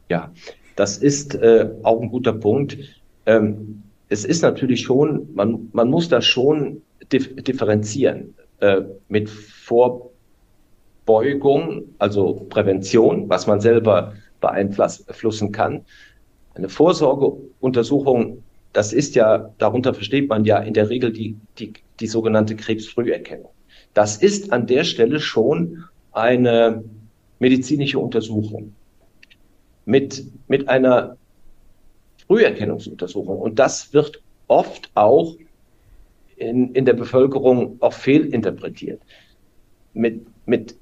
Ja, 0.08 0.32
das 0.74 0.98
ist 0.98 1.34
äh, 1.34 1.70
auch 1.82 2.00
ein 2.00 2.08
guter 2.08 2.32
Punkt. 2.32 2.78
Ähm, 3.26 3.82
es 4.08 4.24
ist 4.24 4.42
natürlich 4.42 4.82
schon, 4.82 5.28
man, 5.34 5.68
man 5.72 5.90
muss 5.90 6.08
das 6.08 6.24
schon 6.24 6.82
dif 7.12 7.34
differenzieren 7.36 8.34
äh, 8.60 8.82
mit 9.08 9.28
Vorbeugung, 9.30 10.10
also 11.98 12.46
Prävention, 12.48 13.28
was 13.28 13.46
man 13.46 13.60
selber 13.60 14.14
beeinflussen 14.40 15.52
kann. 15.52 15.84
Eine 16.54 16.68
Vorsorgeuntersuchung, 16.68 18.42
das 18.72 18.92
ist 18.92 19.14
ja, 19.14 19.50
darunter 19.58 19.94
versteht 19.94 20.28
man 20.28 20.44
ja 20.44 20.58
in 20.58 20.74
der 20.74 20.90
Regel 20.90 21.12
die, 21.12 21.36
die, 21.58 21.72
die 22.00 22.06
sogenannte 22.06 22.56
Krebsfrüherkennung. 22.56 23.50
Das 23.94 24.16
ist 24.16 24.52
an 24.52 24.66
der 24.66 24.84
Stelle 24.84 25.20
schon 25.20 25.84
eine 26.12 26.84
medizinische 27.38 27.98
Untersuchung 27.98 28.74
mit, 29.84 30.24
mit 30.48 30.68
einer 30.68 31.16
Früherkennungsuntersuchung. 32.26 33.38
Und 33.38 33.58
das 33.58 33.92
wird 33.92 34.22
oft 34.48 34.90
auch 34.94 35.36
in, 36.36 36.74
in 36.74 36.84
der 36.84 36.94
Bevölkerung 36.94 37.76
auch 37.80 37.92
fehlinterpretiert. 37.92 39.00
Mit, 39.94 40.26
mit 40.44 40.76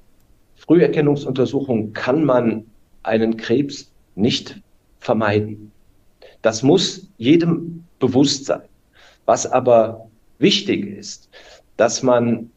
Früherkennungsuntersuchungen 0.55 1.93
kann 1.93 2.25
man 2.25 2.65
einen 3.03 3.37
Krebs 3.37 3.91
nicht 4.15 4.61
vermeiden. 4.99 5.71
Das 6.41 6.63
muss 6.63 7.07
jedem 7.17 7.85
bewusst 7.99 8.45
sein. 8.45 8.63
Was 9.25 9.45
aber 9.45 10.09
wichtig 10.39 10.85
ist, 10.85 11.29
dass 11.77 12.03
man 12.03 12.51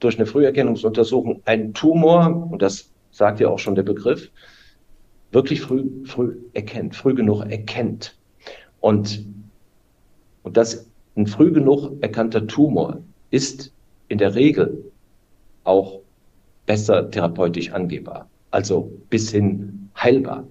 durch 0.00 0.16
eine 0.16 0.26
Früherkennungsuntersuchung 0.26 1.42
einen 1.44 1.74
Tumor, 1.74 2.48
und 2.50 2.62
das 2.62 2.90
sagt 3.10 3.40
ja 3.40 3.48
auch 3.48 3.58
schon 3.58 3.74
der 3.74 3.82
Begriff, 3.82 4.30
wirklich 5.30 5.60
früh, 5.60 5.88
früh 6.04 6.36
erkennt, 6.54 6.96
früh 6.96 7.14
genug 7.14 7.42
erkennt. 7.42 8.16
Und, 8.80 9.26
und 10.42 10.56
das 10.56 10.90
ein 11.16 11.26
früh 11.26 11.52
genug 11.52 12.02
erkannter 12.02 12.46
Tumor 12.46 13.02
ist 13.30 13.72
in 14.08 14.18
der 14.18 14.34
Regel 14.34 14.90
auch 15.64 16.00
besser 16.66 17.10
therapeutisch 17.10 17.72
angehbar, 17.72 18.28
also 18.50 18.90
bis 19.10 19.30
hin 19.30 19.90
heilbar. 19.96 20.46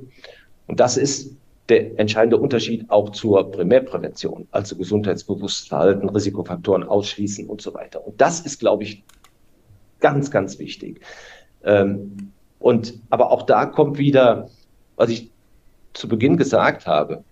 Und 0.68 0.80
das 0.80 0.98
ist 0.98 1.36
der 1.70 2.00
entscheidende 2.00 2.38
Unterschied 2.38 2.90
auch 2.90 3.10
zur 3.12 3.52
Primärprävention, 3.52 4.48
also 4.52 4.76
gesundheitsbewusstes 4.76 5.68
Verhalten, 5.68 6.10
Risikofaktoren 6.10 6.84
ausschließen 6.84 7.48
und 7.48 7.62
so 7.62 7.74
weiter. 7.74 8.06
Und 8.06 8.20
das 8.20 8.42
ist, 8.42 8.60
glaube 8.60 8.84
ich, 8.84 9.04
ganz, 10.00 10.32
ganz 10.32 10.60
wichtig. 10.60 11.02
Ähm, 11.64 12.32
und 12.60 13.00
aber 13.10 13.32
auch 13.32 13.44
da 13.44 13.66
kommt 13.66 13.98
wieder 13.98 14.50
was 15.00 15.10
ich 15.10 15.32
zu 15.94 16.08
Beginn 16.08 16.36
gesagt 16.36 16.86
habe, 16.86 17.24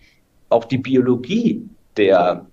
auch 0.49 0.65
die 0.65 0.77
Biologie 0.77 1.61
der, 1.97 2.47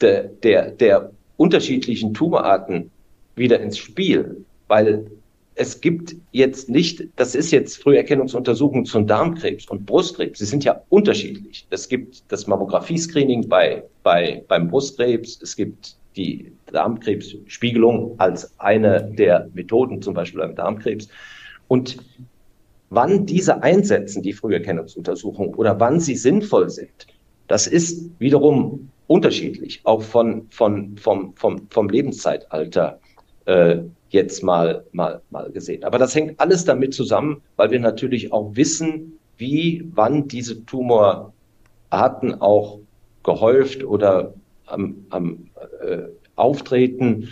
der, 0.00 0.24
der, 0.24 0.72
der 0.72 1.12
unterschiedlichen 1.36 2.12
Tumorarten 2.12 2.90
wieder 3.36 3.60
ins 3.60 3.78
Spiel, 3.78 4.44
weil 4.66 5.08
es 5.54 5.80
gibt 5.80 6.16
jetzt 6.32 6.68
nicht, 6.68 7.04
das 7.14 7.34
ist 7.36 7.52
jetzt 7.52 7.80
Früherkennungsuntersuchung 7.80 8.84
zum 8.84 9.06
Darmkrebs 9.06 9.66
und 9.68 9.86
Brustkrebs. 9.86 10.40
Sie 10.40 10.46
sind 10.46 10.64
ja 10.64 10.82
unterschiedlich. 10.88 11.66
Es 11.70 11.88
gibt 11.88 12.24
das 12.28 12.48
Mammographie-Screening 12.48 13.48
bei, 13.48 13.84
bei, 14.02 14.44
beim 14.48 14.68
Brustkrebs. 14.68 15.40
Es 15.40 15.54
gibt 15.54 15.96
die 16.16 16.52
Darmkrebsspiegelung 16.72 18.14
als 18.18 18.58
eine 18.58 19.10
der 19.12 19.48
Methoden, 19.54 20.02
zum 20.02 20.14
Beispiel 20.14 20.40
beim 20.40 20.54
Darmkrebs. 20.54 21.08
Und 21.68 21.98
Wann 22.90 23.26
diese 23.26 23.62
einsetzen, 23.62 24.22
die 24.22 24.32
Früherkennungsuntersuchungen, 24.32 25.54
oder 25.54 25.80
wann 25.80 25.98
sie 25.98 26.14
sinnvoll 26.14 26.70
sind, 26.70 27.06
das 27.48 27.66
ist 27.66 28.10
wiederum 28.20 28.90
unterschiedlich, 29.08 29.80
auch 29.84 30.02
von, 30.02 30.46
von, 30.50 30.96
vom, 30.96 31.34
vom, 31.34 31.66
vom 31.70 31.88
Lebenszeitalter 31.88 33.00
äh, 33.46 33.78
jetzt 34.10 34.42
mal, 34.42 34.84
mal, 34.92 35.20
mal 35.30 35.50
gesehen. 35.50 35.82
Aber 35.84 35.98
das 35.98 36.14
hängt 36.14 36.38
alles 36.38 36.64
damit 36.64 36.94
zusammen, 36.94 37.42
weil 37.56 37.70
wir 37.70 37.80
natürlich 37.80 38.32
auch 38.32 38.54
wissen, 38.54 39.18
wie, 39.36 39.88
wann 39.92 40.28
diese 40.28 40.64
Tumorarten 40.64 41.32
auch 42.40 42.78
gehäuft 43.24 43.84
oder 43.84 44.32
am, 44.66 45.06
am 45.10 45.50
äh, 45.82 46.02
auftreten. 46.36 47.28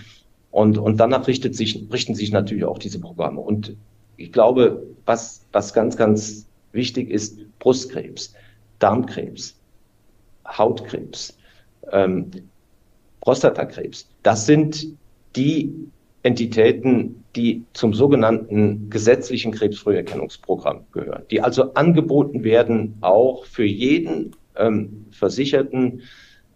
Und, 0.51 0.79
und 0.79 0.99
danach 0.99 1.27
richtet 1.27 1.55
sich, 1.55 1.87
richten 1.93 2.15
sich 2.15 2.33
natürlich 2.33 2.65
auch 2.65 2.79
diese 2.79 3.01
Programme. 3.01 3.41
Und 3.41 3.77
ich 4.17 4.33
glaube, 4.33 4.87
was, 5.05 5.45
was 5.53 5.73
ganz, 5.73 5.97
ganz 5.97 6.47
wichtig 6.73 7.11
ist, 7.11 7.39
Brustkrebs, 7.59 8.35
Darmkrebs, 8.79 9.57
Hautkrebs, 10.47 11.37
ähm, 11.93 12.31
Prostatakrebs, 13.21 14.09
das 14.23 14.47
sind 14.47 14.87
die 15.37 15.73
Entitäten, 16.23 17.25
die 17.37 17.65
zum 17.73 17.93
sogenannten 17.93 18.89
gesetzlichen 18.91 19.53
Krebsfrüherkennungsprogramm 19.53 20.85
gehören, 20.93 21.23
die 21.31 21.41
also 21.41 21.75
angeboten 21.75 22.45
werden, 22.45 22.97
auch 23.01 23.45
für 23.45 23.65
jeden 23.65 24.37
ähm, 24.57 25.07
Versicherten 25.11 26.03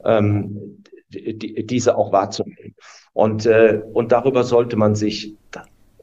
ähm, 0.05 0.83
die, 1.11 1.67
diese 1.67 1.97
auch 1.97 2.13
wahrzunehmen. 2.13 2.75
Und, 3.13 3.47
äh, 3.47 3.83
und 3.93 4.13
darüber 4.13 4.45
sollte 4.45 4.77
man 4.77 4.95
sich 4.95 5.35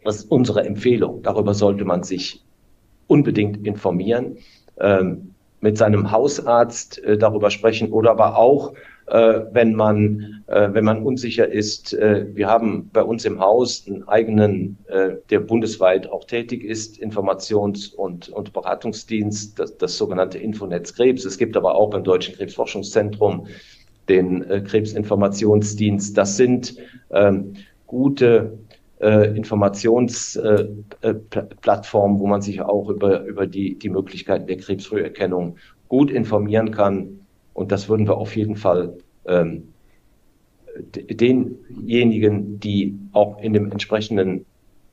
das 0.06 0.18
ist 0.18 0.32
unsere 0.32 0.64
Empfehlung. 0.64 1.24
Darüber 1.24 1.54
sollte 1.54 1.84
man 1.84 2.04
sich 2.04 2.44
unbedingt 3.08 3.66
informieren. 3.66 4.38
Ähm, 4.80 5.32
mit 5.62 5.78
seinem 5.80 6.12
Hausarzt 6.12 7.04
äh, 7.04 7.18
darüber 7.18 7.50
sprechen 7.50 7.92
oder 7.92 8.12
aber 8.12 8.38
auch, 8.38 8.74
äh, 9.08 9.42
wenn 9.52 9.74
man, 9.74 10.44
äh, 10.46 10.70
wenn 10.74 10.86
man 10.86 11.02
unsicher 11.02 11.48
ist. 11.52 11.94
Äh, 11.94 12.28
wir 12.36 12.48
haben 12.48 12.92
bei 12.94 13.02
uns 13.02 13.26
im 13.26 13.40
Haus 13.40 13.86
einen 13.88 14.08
eigenen, 14.08 14.78
äh, 14.88 15.16
der 15.32 15.40
bundesweit 15.40 16.08
auch 16.08 16.26
tätig 16.26 16.64
ist, 16.64 17.02
Informations- 17.02 17.96
und, 17.96 18.30
und 18.30 18.54
Beratungsdienst, 18.54 19.58
das, 19.58 19.76
das 19.78 19.98
sogenannte 19.98 20.38
Infonetz 20.38 20.94
Krebs. 20.94 21.26
Es 21.26 21.40
gibt 21.40 21.58
aber 21.58 21.74
auch 21.74 21.90
beim 21.90 22.04
Deutschen 22.04 22.36
Krebsforschungszentrum 22.36 23.48
den 24.10 24.50
äh, 24.50 24.62
Krebsinformationsdienst. 24.62 26.18
Das 26.18 26.38
sind 26.38 26.78
ähm, 27.12 27.54
gute 27.88 28.58
äh, 29.00 29.36
Informationsplattformen, 29.36 32.18
äh, 32.18 32.20
wo 32.20 32.28
man 32.28 32.42
sich 32.42 32.62
auch 32.62 32.90
über, 32.90 33.26
über 33.26 33.48
die, 33.48 33.76
die 33.76 33.90
Möglichkeiten 33.90 34.48
der 34.48 34.58
Krebsfrüherkennung 34.58 35.58
gut 35.88 36.12
informieren 36.12 36.72
kann. 36.72 37.20
Und 37.54 37.72
das 37.72 37.90
würden 37.90 38.08
wir 38.08 38.18
auf 38.18 38.36
jeden 38.36 38.56
Fall 38.56 38.98
ähm, 39.26 39.70
denjenigen, 40.78 42.60
die 42.60 42.98
auch 43.14 43.42
in 43.42 43.54
dem 43.54 43.72
entsprechenden 43.72 44.46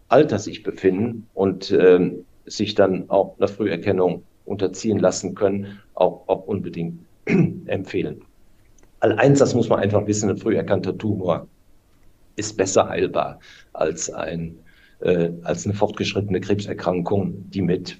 Alter 0.09 0.39
sich 0.39 0.63
befinden 0.63 1.27
und 1.35 1.73
ähm, 1.73 2.25
sich 2.47 2.75
dann 2.75 3.09
auch 3.09 3.37
einer 3.39 3.49
Früherkennung 3.49 4.23
unterziehen 4.45 4.99
lassen 4.99 5.35
können, 5.35 5.81
auch, 5.95 6.29
auch 6.29 6.47
unbedingt 6.47 7.01
empfehlen. 7.67 8.23
All 9.03 9.19
eins, 9.19 9.41
das 9.41 9.53
muss 9.53 9.69
man 9.69 9.81
einfach 9.81 10.07
wissen, 10.07 10.31
ein 10.31 10.37
früh 10.37 10.57
erkannter 10.57 10.97
Tumor 10.97 11.49
ist 12.37 12.57
besser 12.57 12.89
heilbar 12.89 13.41
als, 13.73 14.09
ein, 14.09 14.57
äh, 15.01 15.31
als 15.43 15.65
eine 15.65 15.75
fortgeschrittene 15.75 16.41
Krebserkrankung, 16.41 17.51
die 17.51 17.63
mit 17.63 17.99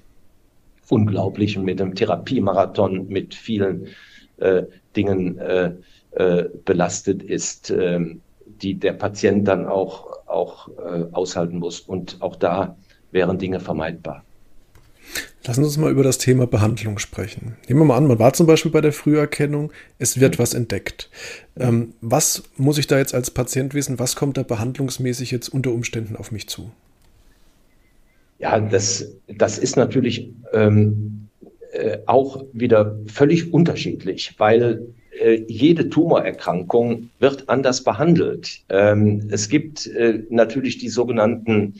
unglaublichem, 0.87 1.65
mit 1.65 1.81
einem 1.81 1.93
Therapiemarathon, 1.93 3.09
mit 3.09 3.35
vielen 3.35 3.87
äh, 4.37 4.63
Dingen 4.95 5.39
äh, 5.39 5.73
äh, 6.11 6.45
belastet 6.63 7.21
ist, 7.21 7.69
äh, 7.69 7.99
die 8.61 8.75
der 8.75 8.93
Patient 8.93 9.45
dann 9.45 9.65
auch, 9.65 10.25
auch 10.25 10.69
äh, 10.69 11.03
aushalten 11.11 11.59
muss. 11.59 11.81
Und 11.81 12.21
auch 12.21 12.37
da 12.37 12.77
wären 13.11 13.37
Dinge 13.37 13.59
vermeidbar. 13.59 14.23
Lassen 15.45 15.61
Sie 15.61 15.67
uns 15.67 15.77
mal 15.77 15.91
über 15.91 16.03
das 16.03 16.17
Thema 16.17 16.47
Behandlung 16.47 16.99
sprechen. 16.99 17.57
Nehmen 17.67 17.81
wir 17.81 17.85
mal 17.85 17.97
an, 17.97 18.07
man 18.07 18.19
war 18.19 18.33
zum 18.33 18.47
Beispiel 18.47 18.71
bei 18.71 18.81
der 18.81 18.93
Früherkennung, 18.93 19.71
es 19.99 20.19
wird 20.19 20.37
mhm. 20.37 20.41
was 20.41 20.53
entdeckt. 20.53 21.09
Ähm, 21.57 21.93
was 22.01 22.43
muss 22.55 22.77
ich 22.77 22.87
da 22.87 22.97
jetzt 22.97 23.13
als 23.13 23.29
Patient 23.29 23.73
wissen? 23.73 23.99
Was 23.99 24.15
kommt 24.15 24.37
da 24.37 24.43
behandlungsmäßig 24.43 25.31
jetzt 25.31 25.49
unter 25.49 25.71
Umständen 25.71 26.15
auf 26.15 26.31
mich 26.31 26.47
zu? 26.47 26.71
Ja, 28.39 28.59
das, 28.59 29.11
das 29.27 29.57
ist 29.57 29.75
natürlich 29.75 30.29
ähm, 30.53 31.27
äh, 31.73 31.99
auch 32.05 32.45
wieder 32.53 32.97
völlig 33.07 33.53
unterschiedlich, 33.53 34.35
weil 34.37 34.87
äh, 35.19 35.43
jede 35.47 35.89
Tumorerkrankung 35.89 37.09
wird 37.19 37.49
anders 37.49 37.83
behandelt. 37.83 38.61
Ähm, 38.69 39.27
es 39.29 39.49
gibt 39.49 39.87
äh, 39.87 40.23
natürlich 40.29 40.77
die 40.77 40.89
sogenannten 40.89 41.75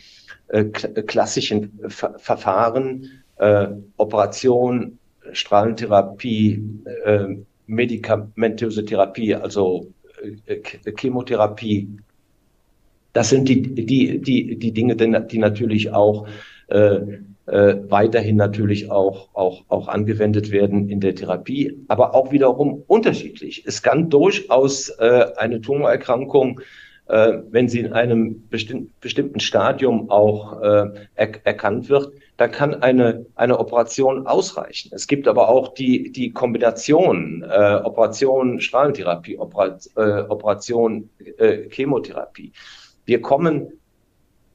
äh, 0.50 0.66
klassischen 0.66 1.80
Ver 1.88 2.18
Verfahren, 2.20 3.10
äh, 3.38 3.68
Operation, 3.98 4.98
Strahlentherapie, 5.32 6.64
äh, 7.06 7.36
medikamentöse 7.68 8.86
Therapie, 8.86 9.36
also 9.36 9.88
äh, 10.46 10.62
Chemotherapie. 10.98 11.90
Das 13.14 13.30
sind 13.30 13.48
die, 13.48 13.62
die, 13.62 14.20
die, 14.20 14.58
die 14.58 14.72
Dinge, 14.72 14.96
die 14.96 15.38
natürlich 15.38 15.92
auch 15.92 16.28
äh, 16.68 17.00
äh, 17.46 17.76
weiterhin 17.90 18.38
natürlich 18.38 18.90
auch, 18.90 19.30
auch, 19.34 19.64
auch 19.68 19.88
angewendet 19.90 20.52
werden 20.52 20.90
in 20.90 21.00
der 21.02 21.14
Therapie, 21.14 21.78
aber 21.90 22.16
auch 22.16 22.32
wiederum 22.32 22.84
unterschiedlich. 22.88 23.64
Es 23.66 23.84
kann 23.84 24.10
durchaus 24.10 24.90
äh, 24.90 25.26
eine 25.36 25.60
Tumorerkrankung 25.60 26.62
äh, 27.08 27.40
wenn 27.50 27.68
sie 27.68 27.80
in 27.80 27.94
einem 27.94 28.48
bestimmten, 28.50 28.94
bestimmten 29.02 29.40
Stadium 29.40 30.10
auch 30.10 30.62
äh, 30.62 30.90
er, 31.16 31.46
erkannt 31.46 31.90
wird, 31.90 32.14
da 32.38 32.48
kann 32.48 32.82
eine, 32.82 33.26
eine 33.36 33.60
Operation 33.60 34.26
ausreichen. 34.26 34.92
Es 34.94 35.08
gibt 35.08 35.28
aber 35.28 35.50
auch 35.50 35.74
die, 35.74 36.12
die 36.12 36.32
Kombination 36.32 37.44
äh, 37.44 37.76
Operation 37.84 38.60
Strahlentherapie, 38.60 39.38
Opera, 39.38 39.78
äh, 39.96 40.22
Operation 40.30 41.10
äh, 41.38 41.70
Chemotherapie. 41.70 42.52
Wir 43.06 43.22
kommen 43.22 43.74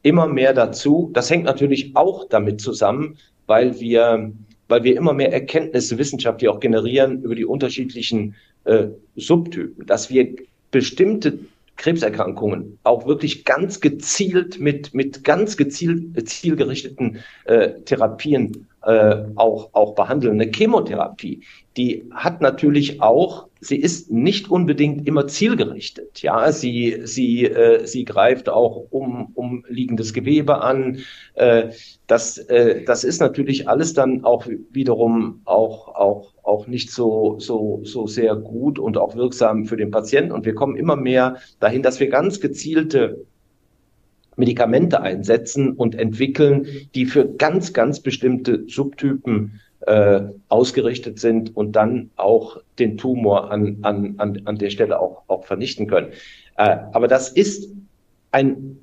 immer 0.03 0.27
mehr 0.27 0.55
dazu. 0.55 1.11
Das 1.13 1.31
hängt 1.31 1.45
natürlich 1.45 1.95
auch 1.95 2.29
damit 2.29 2.61
zusammen, 2.61 3.19
weil 3.47 3.79
wir, 3.79 4.33
weil 4.69 4.83
wir 4.83 4.97
immer 4.97 5.13
mehr 5.13 5.33
Erkenntnisse 5.33 5.99
wissenschaftlich 5.99 6.49
auch 6.49 6.61
generieren 6.61 7.23
über 7.23 7.35
die 7.35 7.45
unterschiedlichen 7.45 8.35
äh, 8.65 8.89
Subtypen, 9.17 9.87
dass 9.87 10.11
wir 10.11 10.35
bestimmte 10.71 11.39
Krebserkrankungen 11.79 12.79
auch 12.83 13.07
wirklich 13.07 13.45
ganz 13.45 13.81
gezielt 13.81 14.61
mit, 14.61 14.93
mit 14.95 15.25
ganz 15.25 15.57
gezielt 15.57 16.29
zielgerichteten 16.29 17.19
äh, 17.45 17.81
Therapien 17.85 18.69
äh, 18.83 19.25
auch, 19.37 19.71
auch 19.73 19.95
behandeln. 19.95 20.41
Eine 20.41 20.51
Chemotherapie, 20.53 21.43
die 21.77 22.05
hat 22.13 22.41
natürlich 22.41 23.01
auch, 23.01 23.48
sie 23.61 23.77
ist 23.77 24.11
nicht 24.11 24.51
unbedingt 24.51 25.07
immer 25.07 25.27
zielgerichtet. 25.27 26.23
Ja, 26.23 26.53
sie, 26.53 27.01
sie, 27.05 27.45
äh, 27.45 27.87
sie 27.87 28.05
greift 28.05 28.49
auch 28.49 28.87
um, 28.91 29.33
umliegendes 29.35 30.13
Gewebe 30.13 30.63
an. 30.63 30.99
Äh, 31.35 31.71
das, 32.07 32.39
äh, 32.39 32.85
das 32.85 33.05
ist 33.05 33.21
natürlich 33.21 33.69
alles 33.69 33.95
dann 33.95 34.25
auch 34.25 34.47
wiederum 34.71 35.41
auch, 35.45 35.89
auch, 35.95 36.35
auch 36.43 36.67
nicht 36.67 36.91
so, 36.91 37.39
so, 37.39 37.81
so 37.85 38.07
sehr 38.07 38.37
gut 38.37 38.79
und 38.79 38.97
auch 38.97 39.17
wirksam 39.17 39.65
für 39.65 39.77
den 39.77 39.91
Patienten. 39.91 40.33
Und 40.33 40.47
wir 40.47 40.55
kommen 40.55 40.77
immer 40.77 40.97
mehr 40.97 41.37
dahin, 41.61 41.83
dass 41.83 42.01
wir 42.01 42.09
ganz 42.09 42.41
gezielte 42.41 43.27
Medikamente 44.37 45.01
einsetzen 45.03 45.73
und 45.73 45.97
entwickeln, 45.97 46.69
die 46.95 47.07
für 47.07 47.27
ganz, 47.27 47.73
ganz 47.73 48.01
bestimmte 48.01 48.65
Subtypen 48.69 49.61
äh, 49.87 50.21
ausgerichtet 50.49 51.19
sind 51.19 51.57
und 51.57 51.73
dann 51.73 52.11
auch 52.17 52.59
den 52.79 52.99
Tumor 52.99 53.51
an, 53.51 53.79
an, 53.83 54.15
an, 54.19 54.43
an 54.45 54.59
der 54.59 54.71
Stelle 54.71 54.99
auch, 55.01 55.23
auch 55.29 55.45
vernichten 55.45 55.87
können. 55.87 56.09
Äh, 56.57 56.79
aber 56.93 57.09
das 57.09 57.31
ist 57.31 57.73
ein, 58.33 58.79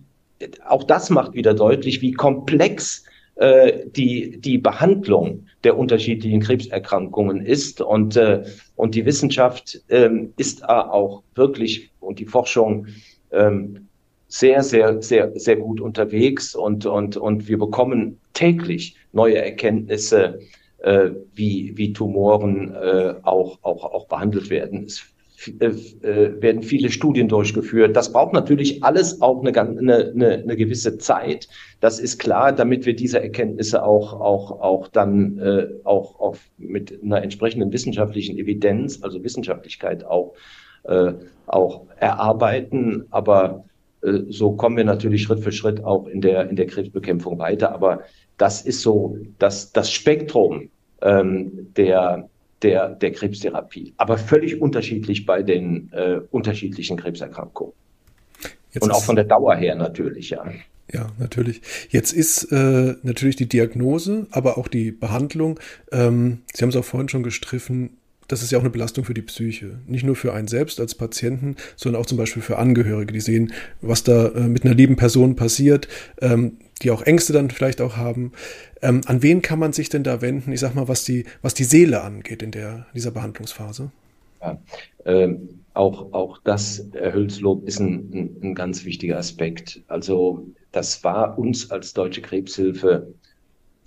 auch 0.67 0.83
das 0.83 1.09
macht 1.09 1.33
wieder 1.33 1.53
deutlich, 1.53 2.01
wie 2.01 2.11
komplex 2.11 3.03
äh, 3.35 3.87
die, 3.87 4.39
die 4.39 4.57
Behandlung 4.57 5.47
der 5.65 5.77
unterschiedlichen 5.77 6.39
Krebserkrankungen 6.39 7.45
ist. 7.45 7.81
Und, 7.81 8.15
äh, 8.15 8.43
und 8.77 8.95
die 8.95 9.05
Wissenschaft 9.05 9.81
ähm, 9.89 10.33
ist 10.37 10.67
auch 10.67 11.23
wirklich 11.35 11.91
und 11.99 12.19
die 12.19 12.25
Forschung 12.25 12.87
ähm, 13.31 13.87
sehr, 14.27 14.63
sehr, 14.63 15.01
sehr, 15.01 15.31
sehr 15.35 15.57
gut 15.57 15.81
unterwegs 15.81 16.55
und, 16.55 16.85
und, 16.85 17.17
und 17.17 17.47
wir 17.47 17.57
bekommen 17.57 18.17
täglich 18.33 18.95
neue 19.11 19.37
Erkenntnisse, 19.37 20.39
äh, 20.85 21.09
wie, 21.33 21.73
wie 21.75 21.93
Tumoren 21.93 22.71
äh, 22.73 23.15
auch, 23.23 23.57
auch, 23.63 23.83
auch 23.83 24.07
behandelt 24.07 24.51
werden. 24.51 24.83
Es 24.85 25.03
äh, 25.59 25.65
äh, 25.65 26.41
werden 26.41 26.61
viele 26.61 26.91
Studien 26.91 27.27
durchgeführt. 27.27 27.95
Das 27.95 28.13
braucht 28.13 28.33
natürlich 28.33 28.83
alles 28.83 29.19
auch 29.21 29.43
eine, 29.43 29.59
eine, 29.59 30.43
eine, 30.43 30.55
gewisse 30.55 30.97
Zeit. 30.99 31.49
Das 31.81 31.99
ist 31.99 32.19
klar, 32.19 32.51
damit 32.51 32.85
wir 32.85 32.95
diese 32.95 33.19
Erkenntnisse 33.19 33.83
auch, 33.83 34.13
auch, 34.13 34.61
auch 34.61 34.87
dann 34.87 35.39
äh, 35.39 35.67
auch, 35.83 36.19
auch 36.19 36.37
mit 36.57 37.01
einer 37.03 37.21
entsprechenden 37.23 37.73
wissenschaftlichen 37.73 38.37
Evidenz, 38.37 39.01
also 39.01 39.23
Wissenschaftlichkeit 39.23 40.05
auch, 40.05 40.35
äh, 40.83 41.13
auch 41.47 41.87
erarbeiten. 41.99 43.05
Aber 43.09 43.65
äh, 44.03 44.19
so 44.29 44.51
kommen 44.51 44.77
wir 44.77 44.85
natürlich 44.85 45.23
Schritt 45.23 45.39
für 45.39 45.51
Schritt 45.51 45.83
auch 45.83 46.05
in 46.07 46.21
der, 46.21 46.47
in 46.47 46.55
der 46.55 46.67
Krebsbekämpfung 46.67 47.39
weiter. 47.39 47.73
Aber 47.73 48.03
das 48.37 48.61
ist 48.61 48.81
so 48.81 49.17
das, 49.39 49.71
das 49.73 49.91
Spektrum 49.91 50.69
ähm, 51.01 51.73
der, 51.75 52.29
der, 52.61 52.89
der 52.89 53.11
Krebstherapie. 53.11 53.93
Aber 53.97 54.17
völlig 54.17 54.61
unterschiedlich 54.61 55.25
bei 55.25 55.43
den 55.43 55.91
äh, 55.93 56.19
unterschiedlichen 56.31 56.97
Krebserkrankungen. 56.97 57.73
Jetzt 58.71 58.83
Und 58.83 58.91
auch 58.91 59.03
von 59.03 59.15
der 59.15 59.25
Dauer 59.25 59.55
her 59.55 59.75
natürlich, 59.75 60.31
ja. 60.31 60.45
Ja, 60.91 61.07
natürlich. 61.17 61.61
Jetzt 61.89 62.11
ist 62.11 62.51
äh, 62.51 62.95
natürlich 63.01 63.35
die 63.35 63.47
Diagnose, 63.49 64.27
aber 64.31 64.57
auch 64.57 64.67
die 64.67 64.91
Behandlung. 64.91 65.59
Ähm, 65.91 66.41
Sie 66.53 66.61
haben 66.61 66.69
es 66.69 66.75
auch 66.75 66.85
vorhin 66.85 67.09
schon 67.09 67.23
gestriffen, 67.23 67.97
das 68.27 68.41
ist 68.41 68.51
ja 68.51 68.57
auch 68.57 68.63
eine 68.63 68.69
Belastung 68.69 69.05
für 69.05 69.13
die 69.13 69.21
Psyche. 69.21 69.79
Nicht 69.87 70.03
nur 70.03 70.15
für 70.15 70.33
einen 70.33 70.47
selbst 70.47 70.79
als 70.79 70.95
Patienten, 70.95 71.55
sondern 71.75 72.01
auch 72.01 72.05
zum 72.05 72.17
Beispiel 72.17 72.41
für 72.41 72.57
Angehörige, 72.57 73.13
die 73.13 73.19
sehen, 73.19 73.53
was 73.81 74.03
da 74.03 74.29
äh, 74.29 74.47
mit 74.47 74.65
einer 74.65 74.73
lieben 74.73 74.95
Person 74.95 75.35
passiert, 75.35 75.87
ähm, 76.21 76.57
die 76.81 76.91
auch 76.91 77.03
Ängste 77.03 77.33
dann 77.33 77.49
vielleicht 77.49 77.81
auch 77.81 77.97
haben. 77.97 78.31
Ähm, 78.81 79.01
an 79.05 79.21
wen 79.23 79.41
kann 79.41 79.59
man 79.59 79.73
sich 79.73 79.89
denn 79.89 80.03
da 80.03 80.21
wenden? 80.21 80.51
Ich 80.51 80.59
sag 80.59 80.75
mal, 80.75 80.87
was 80.87 81.03
die, 81.03 81.25
was 81.41 81.53
die 81.53 81.63
Seele 81.63 82.01
angeht 82.01 82.41
in 82.41 82.51
der, 82.51 82.87
dieser 82.93 83.11
Behandlungsphase. 83.11 83.91
Ja, 84.41 84.59
ähm, 85.05 85.61
auch, 85.73 86.13
auch 86.13 86.39
das, 86.43 86.85
Herr 86.93 87.13
Hülslob, 87.13 87.67
ist 87.67 87.79
ein, 87.79 88.11
ein, 88.13 88.35
ein 88.41 88.55
ganz 88.55 88.85
wichtiger 88.85 89.17
Aspekt. 89.17 89.81
Also, 89.87 90.47
das 90.71 91.03
war 91.03 91.37
uns 91.37 91.71
als 91.71 91.93
Deutsche 91.93 92.21
Krebshilfe 92.21 93.13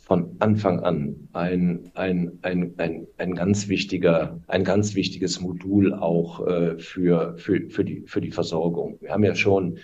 von 0.08 0.36
Anfang 0.38 0.80
an 0.80 1.28
ein, 1.34 1.90
ein, 1.92 2.38
ein, 2.40 2.74
ein, 2.78 3.06
ein 3.18 3.34
ganz 3.34 3.68
wichtiger, 3.68 4.40
ein 4.46 4.64
ganz 4.64 4.94
wichtiges 4.94 5.40
Modul 5.42 5.92
auch 5.92 6.46
äh, 6.46 6.78
für, 6.78 7.36
für, 7.36 7.68
für, 7.68 7.84
die, 7.84 8.04
für 8.06 8.22
die 8.22 8.30
Versorgung. 8.30 8.96
Wir 9.02 9.10
haben 9.10 9.22
ja 9.22 9.34
schon 9.34 9.78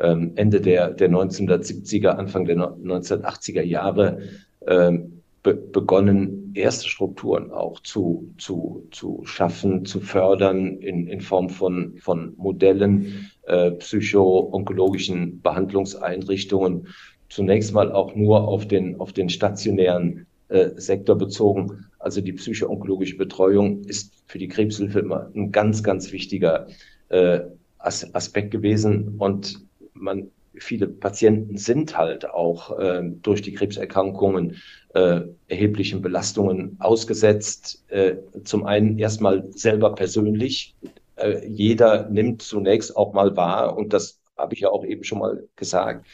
ähm, 0.00 0.32
Ende 0.34 0.60
der, 0.60 0.90
der 0.90 1.08
1970er, 1.08 2.08
Anfang 2.08 2.44
der 2.44 2.56
1980er 2.56 3.62
Jahre 3.62 4.18
ähm, 4.66 5.22
be 5.44 5.54
begonnen, 5.54 6.52
erste 6.54 6.88
Strukturen 6.88 7.52
auch 7.52 7.78
zu, 7.80 8.34
zu, 8.36 8.88
zu 8.90 9.22
schaffen, 9.26 9.84
zu 9.84 10.00
fördern 10.00 10.78
in, 10.78 11.06
in 11.06 11.20
Form 11.20 11.50
von, 11.50 11.96
von 11.98 12.34
Modellen, 12.36 13.30
äh, 13.44 13.70
psycho-onkologischen 13.70 15.40
Behandlungseinrichtungen, 15.40 16.88
zunächst 17.28 17.72
mal 17.72 17.92
auch 17.92 18.14
nur 18.14 18.46
auf 18.48 18.66
den, 18.66 18.98
auf 19.00 19.12
den 19.12 19.28
stationären 19.28 20.26
äh, 20.48 20.70
Sektor 20.76 21.16
bezogen. 21.16 21.86
Also 21.98 22.20
die 22.20 22.32
psycho-onkologische 22.32 23.16
Betreuung 23.16 23.82
ist 23.84 24.12
für 24.26 24.38
die 24.38 24.48
Krebshilfe 24.48 25.00
immer 25.00 25.30
ein 25.34 25.52
ganz, 25.52 25.82
ganz 25.82 26.12
wichtiger 26.12 26.68
äh, 27.08 27.40
As 27.78 28.14
Aspekt 28.14 28.50
gewesen. 28.50 29.16
Und 29.18 29.60
man, 29.94 30.30
viele 30.54 30.88
Patienten 30.88 31.58
sind 31.58 31.96
halt 31.96 32.28
auch 32.30 32.78
äh, 32.78 33.02
durch 33.22 33.42
die 33.42 33.52
Krebserkrankungen 33.52 34.56
äh, 34.94 35.20
erheblichen 35.48 36.02
Belastungen 36.02 36.76
ausgesetzt. 36.80 37.84
Äh, 37.88 38.16
zum 38.44 38.64
einen 38.64 38.98
erstmal 38.98 39.44
selber 39.52 39.94
persönlich. 39.94 40.74
Äh, 41.16 41.46
jeder 41.46 42.08
nimmt 42.08 42.42
zunächst 42.42 42.96
auch 42.96 43.12
mal 43.12 43.36
wahr, 43.36 43.76
und 43.76 43.92
das 43.92 44.18
habe 44.36 44.54
ich 44.54 44.60
ja 44.60 44.70
auch 44.70 44.84
eben 44.84 45.04
schon 45.04 45.18
mal 45.18 45.44
gesagt, 45.56 46.06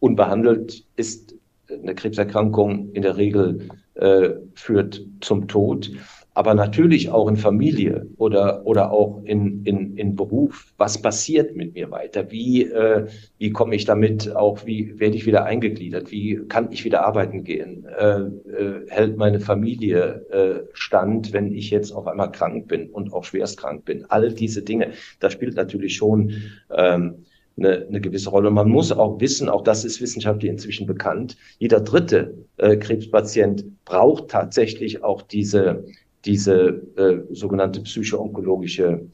unbehandelt 0.00 0.84
ist 0.96 1.34
eine 1.70 1.94
Krebserkrankung 1.94 2.90
in 2.92 3.02
der 3.02 3.16
Regel 3.16 3.68
äh, 3.94 4.30
führt 4.54 5.04
zum 5.20 5.48
Tod 5.48 5.90
aber 6.34 6.54
natürlich 6.54 7.10
auch 7.10 7.28
in 7.28 7.36
Familie 7.36 8.08
oder, 8.16 8.66
oder 8.66 8.90
auch 8.90 9.22
in, 9.24 9.64
in, 9.64 9.96
in 9.96 10.16
Beruf. 10.16 10.72
Was 10.76 11.00
passiert 11.00 11.54
mit 11.54 11.74
mir 11.74 11.92
weiter? 11.92 12.30
Wie, 12.32 12.64
äh, 12.64 13.06
wie 13.38 13.50
komme 13.50 13.76
ich 13.76 13.84
damit 13.84 14.34
auch, 14.34 14.66
wie 14.66 14.98
werde 14.98 15.16
ich 15.16 15.26
wieder 15.26 15.44
eingegliedert? 15.44 16.10
Wie 16.10 16.42
kann 16.48 16.72
ich 16.72 16.84
wieder 16.84 17.06
arbeiten 17.06 17.44
gehen? 17.44 17.86
Äh, 17.86 18.18
äh, 18.18 18.88
hält 18.88 19.16
meine 19.16 19.38
Familie 19.38 20.26
äh, 20.30 20.68
stand, 20.72 21.32
wenn 21.32 21.52
ich 21.52 21.70
jetzt 21.70 21.92
auf 21.92 22.08
einmal 22.08 22.32
krank 22.32 22.66
bin 22.66 22.90
und 22.90 23.12
auch 23.12 23.24
schwerst 23.24 23.58
krank 23.58 23.84
bin? 23.84 24.04
All 24.08 24.32
diese 24.32 24.62
Dinge, 24.62 24.90
das 25.20 25.32
spielt 25.32 25.54
natürlich 25.54 25.94
schon 25.94 26.32
ähm, 26.76 27.24
eine, 27.56 27.86
eine 27.86 28.00
gewisse 28.00 28.30
Rolle. 28.30 28.50
Man 28.50 28.68
muss 28.68 28.92
auch 28.92 29.20
wissen, 29.20 29.48
auch 29.48 29.62
das 29.62 29.84
ist 29.84 30.00
wissenschaftlich 30.00 30.50
inzwischen 30.50 30.86
bekannt, 30.86 31.36
jeder 31.58 31.80
dritte 31.80 32.34
äh, 32.56 32.76
Krebspatient 32.76 33.84
braucht 33.84 34.28
tatsächlich 34.28 35.04
auch 35.04 35.22
diese 35.22 35.84
diese 36.24 36.82
äh, 36.96 37.34
sogenannte 37.34 37.80
psychoonkologische 37.82 39.06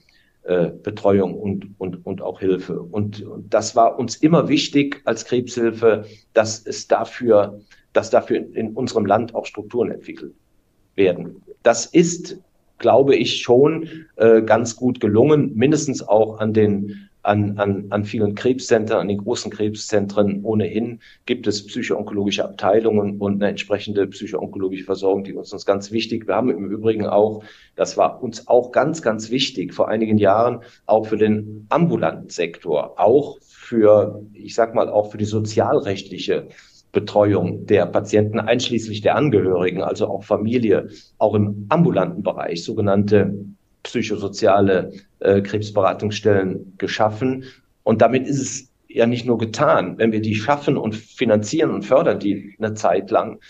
äh, 0.42 0.70
Betreuung 0.82 1.34
und, 1.34 1.68
und, 1.78 2.06
und 2.06 2.22
auch 2.22 2.40
Hilfe. 2.40 2.80
Und, 2.80 3.22
und 3.22 3.52
das 3.52 3.76
war 3.76 3.98
uns 3.98 4.16
immer 4.16 4.48
wichtig 4.48 5.02
als 5.04 5.24
Krebshilfe, 5.24 6.04
dass 6.34 6.64
es 6.64 6.88
dafür, 6.88 7.60
dass 7.92 8.10
dafür 8.10 8.38
in, 8.38 8.52
in 8.54 8.72
unserem 8.72 9.06
Land 9.06 9.34
auch 9.34 9.46
Strukturen 9.46 9.90
entwickelt 9.90 10.34
werden. 10.94 11.42
Das 11.62 11.86
ist, 11.86 12.38
glaube 12.78 13.16
ich, 13.16 13.42
schon 13.42 13.88
äh, 14.16 14.42
ganz 14.42 14.76
gut 14.76 15.00
gelungen, 15.00 15.54
mindestens 15.54 16.06
auch 16.06 16.38
an 16.38 16.52
den 16.52 17.09
an, 17.22 17.58
an, 17.58 17.86
an 17.90 18.04
vielen 18.04 18.34
Krebszentren, 18.34 18.98
an 18.98 19.08
den 19.08 19.18
großen 19.18 19.50
Krebszentren 19.50 20.42
ohnehin 20.44 21.00
gibt 21.26 21.46
es 21.46 21.66
psychoonkologische 21.66 22.44
Abteilungen 22.44 23.18
und 23.18 23.34
eine 23.34 23.48
entsprechende 23.50 24.06
psychoonkologische 24.06 24.84
Versorgung, 24.84 25.24
die 25.24 25.34
uns, 25.34 25.52
uns 25.52 25.66
ganz 25.66 25.92
wichtig. 25.92 26.26
Wir 26.26 26.36
haben 26.36 26.50
im 26.50 26.70
Übrigen 26.70 27.06
auch, 27.06 27.42
das 27.76 27.96
war 27.96 28.22
uns 28.22 28.48
auch 28.48 28.72
ganz, 28.72 29.02
ganz 29.02 29.30
wichtig 29.30 29.74
vor 29.74 29.88
einigen 29.88 30.18
Jahren, 30.18 30.60
auch 30.86 31.06
für 31.06 31.18
den 31.18 31.66
ambulanten 31.68 32.30
Sektor, 32.30 32.98
auch 32.98 33.38
für, 33.42 34.22
ich 34.32 34.54
sag 34.54 34.74
mal, 34.74 34.88
auch 34.88 35.10
für 35.10 35.18
die 35.18 35.24
sozialrechtliche 35.24 36.48
Betreuung 36.92 37.66
der 37.66 37.86
Patienten, 37.86 38.40
einschließlich 38.40 39.00
der 39.00 39.14
Angehörigen, 39.14 39.82
also 39.82 40.08
auch 40.08 40.24
Familie, 40.24 40.88
auch 41.18 41.34
im 41.34 41.66
ambulanten 41.68 42.22
Bereich, 42.22 42.64
sogenannte 42.64 43.44
psychosoziale 43.82 44.92
äh, 45.20 45.40
Krebsberatungsstellen 45.40 46.74
geschaffen. 46.78 47.44
Und 47.82 48.02
damit 48.02 48.26
ist 48.26 48.40
es 48.40 48.70
ja 48.88 49.06
nicht 49.06 49.26
nur 49.26 49.38
getan. 49.38 49.98
Wenn 49.98 50.12
wir 50.12 50.20
die 50.20 50.34
schaffen 50.34 50.76
und 50.76 50.94
finanzieren 50.96 51.70
und 51.70 51.84
fördern 51.84 52.18
die 52.18 52.54
eine 52.58 52.74
Zeit 52.74 53.10
lang, 53.10 53.40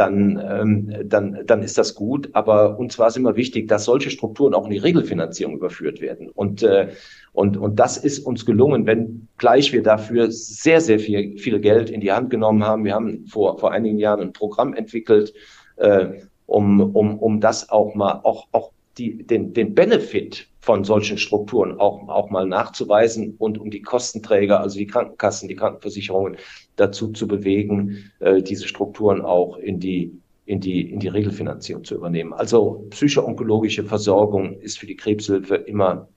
dann, 0.00 0.40
ähm, 0.42 0.94
dann, 1.04 1.40
dann 1.46 1.62
ist 1.62 1.76
das 1.76 1.94
gut. 1.94 2.30
Aber 2.32 2.78
uns 2.78 2.98
war 2.98 3.08
es 3.08 3.16
immer 3.16 3.36
wichtig, 3.36 3.68
dass 3.68 3.84
solche 3.84 4.10
Strukturen 4.10 4.54
auch 4.54 4.64
in 4.64 4.70
die 4.70 4.78
Regelfinanzierung 4.78 5.54
überführt 5.56 6.00
werden. 6.00 6.30
Und, 6.30 6.62
äh, 6.62 6.88
und, 7.32 7.56
und 7.56 7.78
das 7.78 7.96
ist 7.96 8.20
uns 8.20 8.46
gelungen, 8.46 8.86
wenn 8.86 9.28
gleich 9.36 9.72
wir 9.72 9.82
dafür 9.82 10.30
sehr, 10.30 10.80
sehr 10.80 10.98
viel, 10.98 11.38
viel 11.38 11.60
Geld 11.60 11.90
in 11.90 12.00
die 12.00 12.12
Hand 12.12 12.30
genommen 12.30 12.64
haben. 12.64 12.84
Wir 12.84 12.94
haben 12.94 13.26
vor, 13.26 13.58
vor 13.58 13.72
einigen 13.72 13.98
Jahren 13.98 14.20
ein 14.20 14.32
Programm 14.32 14.74
entwickelt, 14.74 15.34
äh, 15.76 16.06
um, 16.46 16.80
um, 16.80 17.18
um 17.18 17.40
das 17.40 17.68
auch 17.68 17.94
mal 17.94 18.20
auch, 18.24 18.46
auch 18.52 18.72
die, 18.98 19.22
den, 19.22 19.52
den 19.52 19.74
Benefit 19.74 20.48
von 20.60 20.84
solchen 20.84 21.16
Strukturen 21.16 21.78
auch, 21.80 22.08
auch 22.08 22.30
mal 22.30 22.46
nachzuweisen 22.46 23.34
und 23.38 23.58
um 23.58 23.70
die 23.70 23.82
Kostenträger, 23.82 24.60
also 24.60 24.78
die 24.78 24.86
Krankenkassen, 24.86 25.48
die 25.48 25.56
Krankenversicherungen 25.56 26.36
dazu 26.76 27.08
zu 27.12 27.26
bewegen, 27.26 28.10
äh, 28.20 28.42
diese 28.42 28.68
Strukturen 28.68 29.22
auch 29.22 29.56
in 29.56 29.80
die, 29.80 30.12
in 30.44 30.60
die, 30.60 30.90
in 30.90 31.00
die 31.00 31.08
Regelfinanzierung 31.08 31.84
zu 31.84 31.94
übernehmen. 31.94 32.32
Also 32.32 32.86
psychoonkologische 32.90 33.84
Versorgung 33.84 34.60
ist 34.60 34.78
für 34.78 34.86
die 34.86 34.96
Krebshilfe 34.96 35.54
immer 35.54 36.08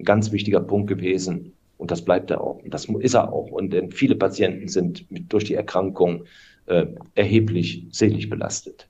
ein 0.00 0.04
ganz 0.04 0.32
wichtiger 0.32 0.60
Punkt 0.60 0.88
gewesen. 0.88 1.52
Und 1.78 1.90
das 1.90 2.02
bleibt 2.02 2.30
er 2.30 2.40
auch. 2.40 2.62
Und 2.62 2.72
das 2.72 2.86
ist 2.86 3.14
er 3.14 3.32
auch. 3.32 3.50
Und 3.50 3.72
denn 3.72 3.90
viele 3.90 4.14
Patienten 4.14 4.68
sind 4.68 5.10
mit, 5.10 5.32
durch 5.32 5.44
die 5.44 5.54
Erkrankung 5.54 6.24
äh, 6.66 6.86
erheblich 7.14 7.86
seelisch 7.90 8.28
belastet. 8.28 8.86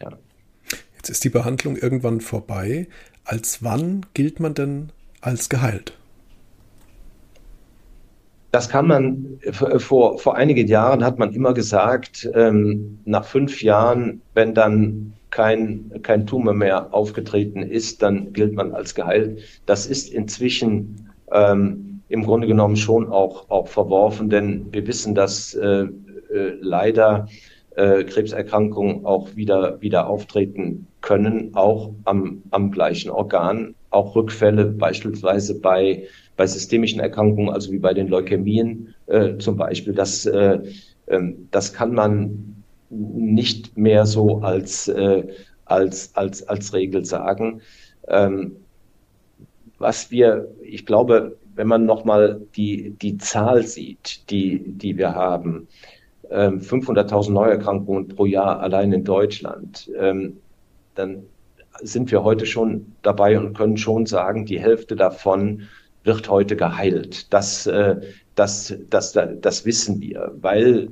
Ja. 0.00 0.16
Ist 1.08 1.24
die 1.24 1.30
Behandlung 1.30 1.76
irgendwann 1.76 2.20
vorbei. 2.20 2.88
Als 3.24 3.62
wann 3.62 4.06
gilt 4.14 4.40
man 4.40 4.54
denn 4.54 4.92
als 5.20 5.48
geheilt? 5.48 5.92
Das 8.52 8.68
kann 8.68 8.86
man, 8.86 9.38
vor, 9.52 10.18
vor 10.18 10.36
einigen 10.36 10.66
Jahren 10.66 11.04
hat 11.04 11.18
man 11.18 11.34
immer 11.34 11.52
gesagt, 11.52 12.28
ähm, 12.34 13.00
nach 13.04 13.24
fünf 13.26 13.62
Jahren, 13.62 14.22
wenn 14.34 14.54
dann 14.54 15.12
kein, 15.30 15.90
kein 16.02 16.26
Tumor 16.26 16.54
mehr 16.54 16.94
aufgetreten 16.94 17.62
ist, 17.62 18.00
dann 18.02 18.32
gilt 18.32 18.54
man 18.54 18.72
als 18.72 18.94
geheilt. 18.94 19.40
Das 19.66 19.86
ist 19.86 20.10
inzwischen 20.10 21.10
ähm, 21.32 22.00
im 22.08 22.24
Grunde 22.24 22.46
genommen 22.46 22.76
schon 22.76 23.08
auch, 23.08 23.50
auch 23.50 23.68
verworfen, 23.68 24.30
denn 24.30 24.72
wir 24.72 24.86
wissen, 24.86 25.14
dass 25.14 25.52
äh, 25.54 25.86
äh, 26.32 26.56
leider 26.60 27.28
äh, 27.76 28.04
Krebserkrankungen 28.04 29.04
auch 29.04 29.36
wieder, 29.36 29.80
wieder 29.80 30.08
auftreten 30.08 30.86
können, 31.02 31.54
auch 31.54 31.92
am, 32.04 32.42
am 32.50 32.70
gleichen 32.70 33.10
Organ. 33.10 33.74
Auch 33.90 34.16
Rückfälle 34.16 34.66
beispielsweise 34.66 35.60
bei, 35.60 36.06
bei 36.36 36.46
systemischen 36.46 37.00
Erkrankungen, 37.00 37.50
also 37.50 37.70
wie 37.72 37.78
bei 37.78 37.94
den 37.94 38.08
Leukämien 38.08 38.94
äh, 39.06 39.36
zum 39.38 39.56
Beispiel, 39.56 39.94
das, 39.94 40.26
äh, 40.26 40.58
äh, 41.06 41.20
das 41.50 41.72
kann 41.72 41.94
man 41.94 42.64
nicht 42.90 43.76
mehr 43.76 44.06
so 44.06 44.38
als, 44.38 44.88
äh, 44.88 45.24
als, 45.66 46.14
als, 46.16 46.48
als 46.48 46.72
Regel 46.72 47.04
sagen. 47.04 47.60
Ähm, 48.08 48.56
was 49.78 50.10
wir, 50.10 50.48
ich 50.62 50.86
glaube, 50.86 51.36
wenn 51.54 51.66
man 51.66 51.84
nochmal 51.84 52.40
die, 52.56 52.90
die 52.90 53.18
Zahl 53.18 53.66
sieht, 53.66 54.30
die, 54.30 54.60
die 54.60 54.96
wir 54.96 55.14
haben, 55.14 55.68
500.000 56.30 57.28
ähm, 57.28 57.34
Neuerkrankungen 57.34 58.08
pro 58.08 58.26
Jahr 58.26 58.60
allein 58.60 58.92
in 58.92 59.04
Deutschland, 59.04 59.90
ähm, 59.98 60.38
dann 60.94 61.22
sind 61.82 62.10
wir 62.10 62.24
heute 62.24 62.46
schon 62.46 62.92
dabei 63.02 63.38
und 63.38 63.56
können 63.56 63.76
schon 63.76 64.06
sagen, 64.06 64.46
die 64.46 64.58
Hälfte 64.58 64.96
davon 64.96 65.62
wird 66.04 66.28
heute 66.28 66.56
geheilt. 66.56 67.32
Das, 67.32 67.66
äh, 67.66 67.96
das, 68.34 68.74
das, 68.88 69.12
das 69.12 69.66
wissen 69.66 70.00
wir, 70.00 70.32
weil 70.40 70.88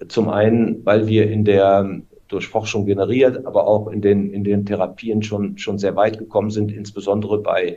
äh, 0.00 0.06
zum 0.08 0.28
einen, 0.28 0.84
weil 0.84 1.06
wir 1.06 1.30
in 1.30 1.44
der 1.44 2.00
durch 2.28 2.48
Forschung 2.48 2.86
generiert, 2.86 3.44
aber 3.44 3.66
auch 3.66 3.88
in 3.88 4.00
den, 4.00 4.32
in 4.32 4.42
den 4.42 4.64
Therapien 4.64 5.22
schon, 5.22 5.58
schon 5.58 5.78
sehr 5.78 5.96
weit 5.96 6.18
gekommen 6.18 6.50
sind, 6.50 6.72
insbesondere 6.72 7.38
bei, 7.42 7.76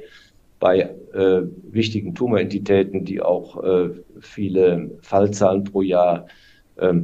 bei 0.61 0.95
äh, 1.13 1.41
wichtigen 1.69 2.15
Tumorentitäten, 2.15 3.03
die 3.03 3.21
auch 3.21 3.61
viele 4.21 4.91
Fallzahlen 5.01 5.65
pro 5.65 5.81
Jahr 5.81 6.27
ähm, 6.27 6.27
äh, 6.27 6.44
äh, 6.77 6.97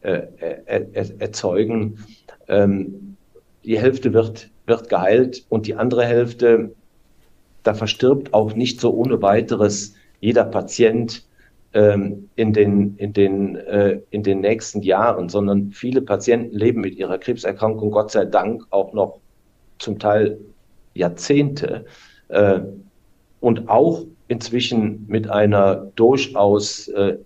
äh, 0.00 0.86
erzeugen. 1.18 2.04
Ähm, 2.46 3.16
die 3.64 3.78
Hälfte 3.78 4.12
wird, 4.12 4.48
wird 4.66 4.88
geheilt 4.88 5.44
und 5.48 5.66
die 5.66 5.74
andere 5.74 6.04
Hälfte, 6.04 6.72
da 7.64 7.74
verstirbt 7.74 8.32
auch 8.32 8.54
nicht 8.54 8.80
so 8.80 8.92
ohne 8.92 9.20
weiteres 9.20 9.94
jeder 10.20 10.44
Patient 10.44 11.26
ähm, 11.74 12.28
in 12.36 12.52
den, 12.52 12.96
in 12.96 13.12
den, 13.12 13.56
äh, 13.56 14.00
in 14.10 14.22
den 14.22 14.40
nächsten 14.40 14.82
Jahren, 14.82 15.28
sondern 15.28 15.72
viele 15.72 16.00
Patienten 16.00 16.56
leben 16.56 16.80
mit 16.80 16.96
ihrer 16.96 17.18
Krebserkrankung 17.18 17.90
Gott 17.90 18.10
sei 18.10 18.24
Dank 18.24 18.64
auch 18.70 18.92
noch 18.92 19.20
zum 19.78 19.98
Teil 19.98 20.38
Jahrzehnte 20.94 21.84
äh, 22.28 22.60
und 23.40 23.68
auch 23.68 24.04
inzwischen 24.28 25.04
mit 25.08 25.28
einer 25.28 25.90
durchaus 25.96 26.88
äh, 26.88 27.18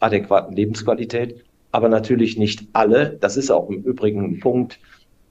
adäquaten 0.00 0.54
Lebensqualität, 0.54 1.44
aber 1.72 1.88
natürlich 1.88 2.38
nicht 2.38 2.64
alle. 2.72 3.16
Das 3.20 3.36
ist 3.36 3.50
auch 3.50 3.68
im 3.68 3.82
Übrigen 3.82 4.24
ein 4.24 4.40
Punkt. 4.40 4.78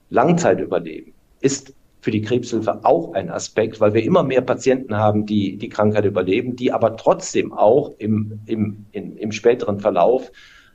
Langzeitüberleben 0.10 1.14
ist 1.42 1.74
für 2.02 2.12
die 2.12 2.22
Krebshilfe 2.22 2.86
auch 2.86 3.14
ein 3.14 3.30
Aspekt, 3.30 3.82
weil 3.82 3.94
wir 3.94 4.04
immer 4.04 4.24
mehr 4.24 4.42
Patienten 4.42 4.96
haben, 4.96 5.26
die 5.26 5.58
die 5.58 5.70
Krankheit 5.70 6.06
überleben, 6.06 6.56
die 6.56 6.72
aber 6.72 6.96
trotzdem 6.96 7.52
auch 7.52 7.92
im, 7.98 8.40
im, 8.46 8.86
im, 8.92 9.18
im 9.18 9.32
späteren 9.32 9.80
Verlauf 9.80 10.32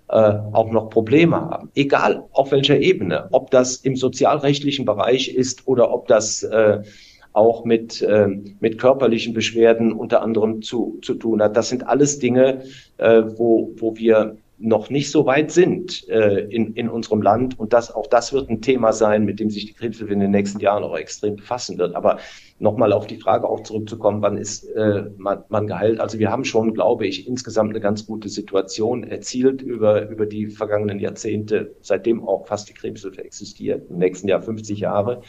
äh, 0.08 0.14
auch 0.52 0.70
noch 0.70 0.90
Probleme 0.90 1.36
haben. 1.36 1.70
Egal 1.74 2.24
auf 2.32 2.52
welcher 2.52 2.78
Ebene, 2.78 3.28
ob 3.30 3.50
das 3.50 3.76
im 3.76 3.96
sozialrechtlichen 3.96 4.84
Bereich 4.84 5.34
ist 5.34 5.66
oder 5.66 5.90
ob 5.90 6.06
das 6.08 6.42
äh, 6.42 6.82
auch 7.32 7.64
mit, 7.64 8.02
äh, 8.02 8.28
mit 8.60 8.78
körperlichen 8.78 9.34
Beschwerden 9.34 9.92
unter 9.92 10.22
anderem 10.22 10.62
zu, 10.62 10.98
zu 11.02 11.14
tun 11.14 11.42
hat. 11.42 11.56
Das 11.56 11.68
sind 11.68 11.86
alles 11.86 12.18
Dinge, 12.18 12.62
äh, 12.98 13.22
wo, 13.36 13.72
wo 13.76 13.96
wir 13.96 14.36
noch 14.62 14.90
nicht 14.90 15.10
so 15.10 15.26
weit 15.26 15.50
sind 15.50 16.08
äh, 16.08 16.44
in, 16.44 16.74
in 16.74 16.88
unserem 16.88 17.20
Land. 17.20 17.58
Und 17.58 17.72
das, 17.72 17.92
auch 17.92 18.06
das 18.06 18.32
wird 18.32 18.48
ein 18.48 18.62
Thema 18.62 18.92
sein, 18.92 19.24
mit 19.24 19.40
dem 19.40 19.50
sich 19.50 19.66
die 19.66 19.72
Krebshilfe 19.72 20.12
in 20.12 20.20
den 20.20 20.30
nächsten 20.30 20.60
Jahren 20.60 20.84
auch 20.84 20.96
extrem 20.96 21.36
befassen 21.36 21.78
wird. 21.78 21.96
Aber 21.96 22.18
nochmal 22.60 22.92
auf 22.92 23.08
die 23.08 23.16
Frage 23.16 23.48
auch 23.48 23.64
zurückzukommen, 23.64 24.22
wann 24.22 24.36
ist 24.38 24.64
äh, 24.64 25.10
man, 25.16 25.42
man 25.48 25.66
geheilt? 25.66 25.98
Also 25.98 26.20
wir 26.20 26.30
haben 26.30 26.44
schon, 26.44 26.74
glaube 26.74 27.08
ich, 27.08 27.26
insgesamt 27.26 27.70
eine 27.70 27.80
ganz 27.80 28.06
gute 28.06 28.28
Situation 28.28 29.02
erzielt 29.02 29.62
über, 29.62 30.08
über 30.08 30.26
die 30.26 30.46
vergangenen 30.46 31.00
Jahrzehnte, 31.00 31.74
seitdem 31.80 32.26
auch 32.26 32.46
fast 32.46 32.68
die 32.68 32.74
Krebshilfe 32.74 33.24
existiert. 33.24 33.90
Im 33.90 33.98
nächsten 33.98 34.28
Jahr 34.28 34.42
50 34.42 34.78
Jahre. 34.78 35.22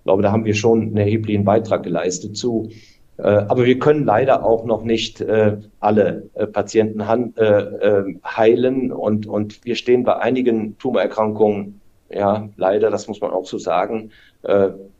Ich 0.00 0.04
glaube, 0.04 0.22
da 0.22 0.32
haben 0.32 0.44
wir 0.44 0.54
schon 0.54 0.80
einen 0.80 0.96
erheblichen 0.96 1.44
Beitrag 1.44 1.82
geleistet 1.82 2.36
zu. 2.36 2.70
Äh, 3.22 3.44
aber 3.48 3.66
wir 3.66 3.78
können 3.78 4.04
leider 4.04 4.44
auch 4.44 4.64
noch 4.64 4.82
nicht 4.82 5.20
äh, 5.20 5.58
alle 5.78 6.30
äh, 6.34 6.46
Patienten 6.46 7.06
heilen 7.06 8.92
und, 8.92 9.26
und 9.26 9.64
wir 9.64 9.74
stehen 9.74 10.04
bei 10.04 10.16
einigen 10.16 10.78
Tumorerkrankungen, 10.78 11.80
ja, 12.08 12.48
leider, 12.56 12.90
das 12.90 13.08
muss 13.08 13.20
man 13.20 13.30
auch 13.30 13.46
so 13.46 13.58
sagen, 13.58 14.10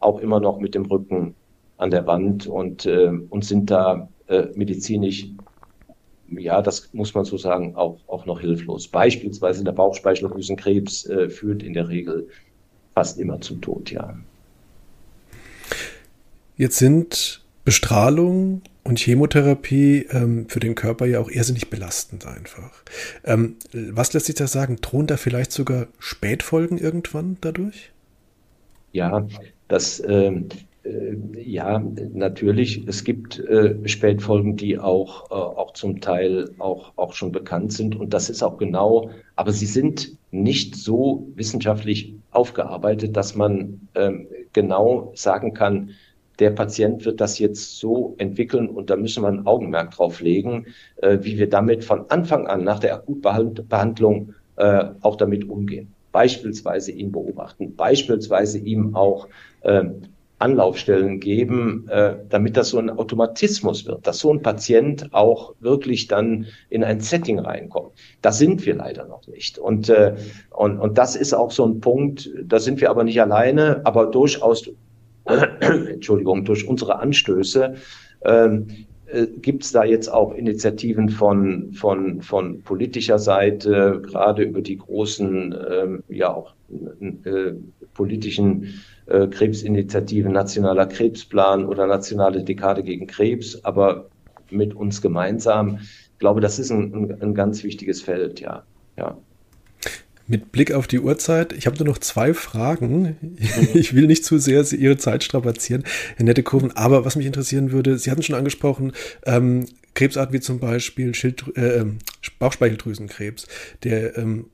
auch 0.01 0.21
immer 0.21 0.39
noch 0.39 0.61
mit 0.61 0.75
dem 0.75 0.85
Rücken 0.85 1.35
an 1.79 1.91
der 1.91 2.07
Wand 2.07 2.47
und, 2.47 2.87
und 2.87 3.45
sind 3.45 3.71
da 3.71 4.09
medizinisch, 4.55 5.29
ja, 6.29 6.61
das 6.61 6.93
muss 6.93 7.15
man 7.15 7.25
so 7.25 7.39
sagen, 7.39 7.75
auch, 7.75 7.97
auch 8.07 8.27
noch 8.27 8.41
hilflos. 8.41 8.87
Beispielsweise 8.87 9.65
der 9.65 9.73
Bauchspeicheldrüsenkrebs 9.73 11.11
führt 11.31 11.63
in 11.63 11.73
der 11.73 11.89
Regel 11.89 12.29
fast 12.95 13.19
immer 13.19 13.41
zum 13.41 13.63
Tod, 13.63 13.91
ja. 13.91 14.15
Jetzt 16.61 16.77
sind 16.77 17.41
Bestrahlung 17.65 18.61
und 18.85 18.99
Chemotherapie 18.99 20.05
ähm, 20.11 20.45
für 20.47 20.61
den 20.61 20.75
Körper 20.75 21.07
ja 21.07 21.19
auch 21.19 21.31
irrsinnig 21.31 21.71
belastend 21.71 22.27
einfach. 22.27 22.85
Ähm, 23.25 23.57
was 23.73 24.13
lässt 24.13 24.27
sich 24.27 24.35
da 24.35 24.47
sagen? 24.47 24.77
Drohen 24.83 25.07
da 25.07 25.17
vielleicht 25.17 25.53
sogar 25.53 25.87
Spätfolgen 25.99 26.77
irgendwann 26.77 27.39
dadurch? 27.41 27.93
Ja, 28.93 29.27
das 29.69 30.03
ähm, 30.07 30.51
äh, 30.85 31.15
ja 31.41 31.83
natürlich. 32.13 32.87
Es 32.87 33.05
gibt 33.05 33.39
äh, 33.39 33.77
Spätfolgen, 33.89 34.59
die 34.59 34.79
auch 34.79 35.31
äh, 35.31 35.35
auch 35.35 35.73
zum 35.73 36.03
Teil 36.03 36.51
auch 36.59 36.93
auch 36.97 37.15
schon 37.15 37.33
bekannt 37.33 37.73
sind 37.73 37.97
und 37.97 38.13
das 38.13 38.29
ist 38.29 38.43
auch 38.43 38.59
genau. 38.59 39.09
Aber 39.35 39.53
sie 39.53 39.65
sind 39.65 40.13
nicht 40.31 40.77
so 40.77 41.27
wissenschaftlich 41.37 42.17
aufgearbeitet, 42.33 43.17
dass 43.17 43.35
man 43.35 43.89
ähm, 43.95 44.27
genau 44.53 45.13
sagen 45.15 45.55
kann, 45.55 45.93
der 46.41 46.51
Patient 46.51 47.05
wird 47.05 47.21
das 47.21 47.39
jetzt 47.39 47.79
so 47.79 48.15
entwickeln 48.19 48.69
und 48.69 48.91
da 48.91 48.97
müssen 48.97 49.23
wir 49.23 49.29
ein 49.29 49.47
Augenmerk 49.47 49.93
drauf 49.93 50.21
legen, 50.21 50.67
äh, 50.97 51.19
wie 51.23 51.39
wir 51.39 51.49
damit 51.49 51.85
von 51.85 52.11
Anfang 52.11 52.47
an 52.47 52.65
nach 52.65 52.79
der 52.79 52.95
Akutbehandlung 52.95 54.35
äh, 54.57 54.85
auch 55.03 55.17
damit 55.17 55.49
umgehen. 55.49 55.95
Beispielsweise 56.13 56.91
ihn 56.91 57.13
beobachten, 57.13 57.77
beispielsweise 57.77 58.59
ihm 58.59 58.97
auch 58.97 59.29
äh, 59.61 59.85
Anlaufstellen 60.41 61.21
geben, 61.21 61.87
äh, 61.89 62.15
damit 62.31 62.57
das 62.57 62.71
so 62.71 62.79
ein 62.79 62.89
Automatismus 62.89 63.87
wird, 63.87 64.07
dass 64.07 64.19
so 64.19 64.33
ein 64.33 64.41
Patient 64.41 65.13
auch 65.13 65.55
wirklich 65.61 66.09
dann 66.09 66.47
in 66.71 66.83
ein 66.83 67.01
Setting 67.01 67.39
reinkommt. 67.39 67.93
Da 68.23 68.33
sind 68.33 68.65
wir 68.65 68.75
leider 68.75 69.07
noch 69.07 69.27
nicht. 69.27 69.59
Und, 69.59 69.91
äh, 69.91 70.17
und, 70.51 70.79
und 70.79 70.97
das 70.97 71.15
ist 71.15 71.35
auch 71.35 71.51
so 71.51 71.67
ein 71.67 71.81
Punkt, 71.81 72.31
da 72.43 72.59
sind 72.59 72.81
wir 72.81 72.89
aber 72.89 73.05
nicht 73.05 73.21
alleine, 73.21 73.83
aber 73.85 74.07
durchaus 74.07 74.71
Entschuldigung, 75.61 76.45
durch 76.45 76.67
unsere 76.67 76.99
Anstöße 76.99 77.75
ähm, 78.25 78.67
äh, 79.07 79.27
gibt 79.27 79.65
es 79.65 79.73
da 79.73 79.85
jetzt 79.85 80.09
auch 80.09 80.35
Initiativen 80.35 81.09
von, 81.09 81.73
von, 81.73 82.23
von 82.23 82.63
politischer 82.63 83.19
Seite, 83.19 84.01
gerade 84.03 84.43
über 84.43 84.63
die 84.63 84.77
großen, 84.77 85.55
ähm, 85.71 86.03
ja 86.09 86.33
auch 86.33 86.55
äh, 87.25 87.53
politischen 87.95 88.81
äh, 89.07 89.27
Krebsinitiativen, 89.27 90.33
nationaler 90.33 90.87
Krebsplan 90.87 91.67
oder 91.67 91.87
nationale 91.87 92.45
Dekade 92.45 92.83
gegen 92.83 93.07
Krebs, 93.07 93.65
aber 93.65 94.09
mit 94.51 94.75
uns 94.75 95.03
gemeinsam. 95.03 95.79
Ich 95.81 96.19
glaube, 96.19 96.41
das 96.41 96.59
ist 96.59 96.71
ein, 96.71 96.93
ein, 96.95 97.23
ein 97.23 97.35
ganz 97.35 97.65
wichtiges 97.65 98.03
Feld, 98.03 98.41
ja. 98.41 98.65
ja. 98.97 99.19
Mit 100.31 100.53
Blick 100.53 100.71
auf 100.71 100.87
die 100.87 101.01
Uhrzeit, 101.01 101.53
ich 101.53 101.67
habe 101.67 101.77
nur 101.79 101.89
noch 101.89 101.99
zwei 101.99 102.35
Fragen. 102.35 103.17
Ich 103.75 103.97
will 103.97 104.07
nicht 104.07 104.25
zu 104.25 104.39
sehr 104.39 104.65
Ihre 104.73 104.97
Zeit 104.97 105.25
strapazieren, 105.25 105.83
Herr 106.17 106.25
Nettekoven, 106.25 106.71
aber 106.77 107.05
was 107.05 107.17
mich 107.17 107.27
interessieren 107.27 107.73
würde, 107.73 107.99
Sie 107.99 108.13
hatten 108.13 108.23
schon 108.23 108.37
angesprochen, 108.37 108.93
ähm, 109.27 109.67
Krebsarten 109.95 110.33
wie 110.33 110.39
zum 110.39 110.61
Beispiel 110.61 111.17
Schild, 111.17 111.45
äh, 111.57 111.79
ähm, 111.79 111.99
Bauchspeicheldrüsenkrebs, 112.39 113.49
der 113.83 114.17
ähm, 114.19 114.47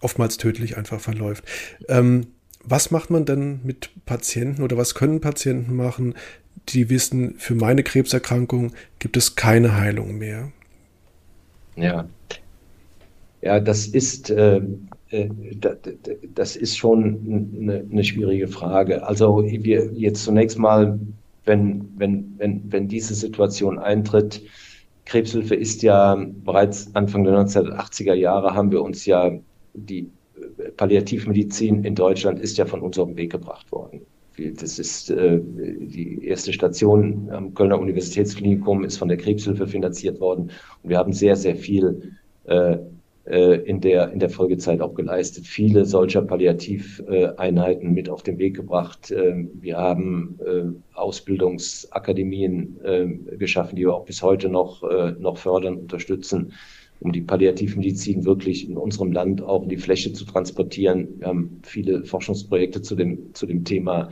oftmals 0.00 0.36
tödlich 0.36 0.76
einfach 0.76 1.00
verläuft. 1.00 1.44
Ähm, 1.88 2.28
was 2.62 2.92
macht 2.92 3.10
man 3.10 3.24
denn 3.24 3.60
mit 3.64 3.90
Patienten 4.06 4.62
oder 4.62 4.76
was 4.76 4.94
können 4.94 5.20
Patienten 5.20 5.74
machen, 5.74 6.14
die 6.68 6.88
wissen, 6.88 7.34
für 7.38 7.56
meine 7.56 7.82
Krebserkrankung 7.82 8.74
gibt 9.00 9.16
es 9.16 9.34
keine 9.34 9.76
Heilung 9.76 10.18
mehr? 10.18 10.52
Ja, 11.74 12.08
ja, 13.46 13.60
das 13.60 13.86
ist 13.86 14.30
äh, 14.30 14.60
äh, 15.10 15.28
das 16.34 16.56
ist 16.56 16.76
schon 16.76 17.52
eine, 17.60 17.84
eine, 17.90 18.04
schwierige 18.04 18.48
Frage. 18.48 19.06
Also 19.06 19.44
wir 19.44 19.92
jetzt 19.92 20.24
zunächst 20.24 20.58
mal, 20.58 20.98
wenn, 21.44 21.88
wenn, 21.96 22.34
wenn, 22.38 22.72
wenn 22.72 22.88
diese 22.88 23.14
Situation 23.14 23.78
eintritt, 23.78 24.42
Krebshilfe 25.04 25.54
ist 25.54 25.82
ja 25.82 26.20
bereits 26.44 26.92
Anfang 26.96 27.22
der 27.22 27.38
1980er 27.38 28.14
Jahre 28.14 28.54
haben 28.54 28.72
wir 28.72 28.82
uns 28.82 29.06
ja 29.06 29.30
die 29.74 30.10
äh, 30.58 30.70
Palliativmedizin 30.76 31.84
in 31.84 31.94
Deutschland 31.94 32.40
ist 32.40 32.58
ja 32.58 32.66
von 32.66 32.80
unserem 32.80 33.16
Weg 33.16 33.30
gebracht 33.30 33.70
worden. 33.70 34.00
Das 34.60 34.78
ist 34.80 35.10
äh, 35.10 35.40
die 35.40 36.26
erste 36.26 36.52
Station 36.52 37.30
am 37.30 37.54
Kölner 37.54 37.78
Universitätsklinikum 37.78 38.82
ist 38.82 38.96
von 38.96 39.08
der 39.08 39.16
Krebshilfe 39.16 39.68
finanziert 39.68 40.20
worden 40.20 40.50
und 40.82 40.90
wir 40.90 40.98
haben 40.98 41.12
sehr 41.12 41.36
sehr 41.36 41.54
viel 41.54 42.12
äh, 42.44 42.78
in 43.26 43.80
der, 43.80 44.12
in 44.12 44.20
der 44.20 44.30
Folgezeit 44.30 44.80
auch 44.80 44.94
geleistet. 44.94 45.46
Viele 45.46 45.84
solcher 45.84 46.22
Palliativeinheiten 46.22 47.92
mit 47.92 48.08
auf 48.08 48.22
den 48.22 48.38
Weg 48.38 48.54
gebracht. 48.54 49.10
Ähm, 49.10 49.50
wir 49.60 49.78
haben 49.78 50.38
äh, 50.46 50.96
Ausbildungsakademien 50.96 52.78
ähm, 52.84 53.26
geschaffen, 53.36 53.74
die 53.74 53.82
wir 53.82 53.94
auch 53.94 54.04
bis 54.04 54.22
heute 54.22 54.48
noch, 54.48 54.84
äh, 54.84 55.12
noch 55.18 55.38
fördern, 55.38 55.76
unterstützen, 55.76 56.52
um 57.00 57.10
die 57.10 57.20
Palliativmedizin 57.20 58.24
wirklich 58.24 58.68
in 58.68 58.76
unserem 58.76 59.10
Land 59.10 59.42
auch 59.42 59.64
in 59.64 59.70
die 59.70 59.76
Fläche 59.76 60.12
zu 60.12 60.24
transportieren. 60.24 61.08
Wir 61.18 61.26
haben 61.26 61.60
viele 61.64 62.04
Forschungsprojekte 62.04 62.80
zu 62.80 62.94
dem, 62.94 63.34
zu 63.34 63.46
dem 63.46 63.64
Thema 63.64 64.10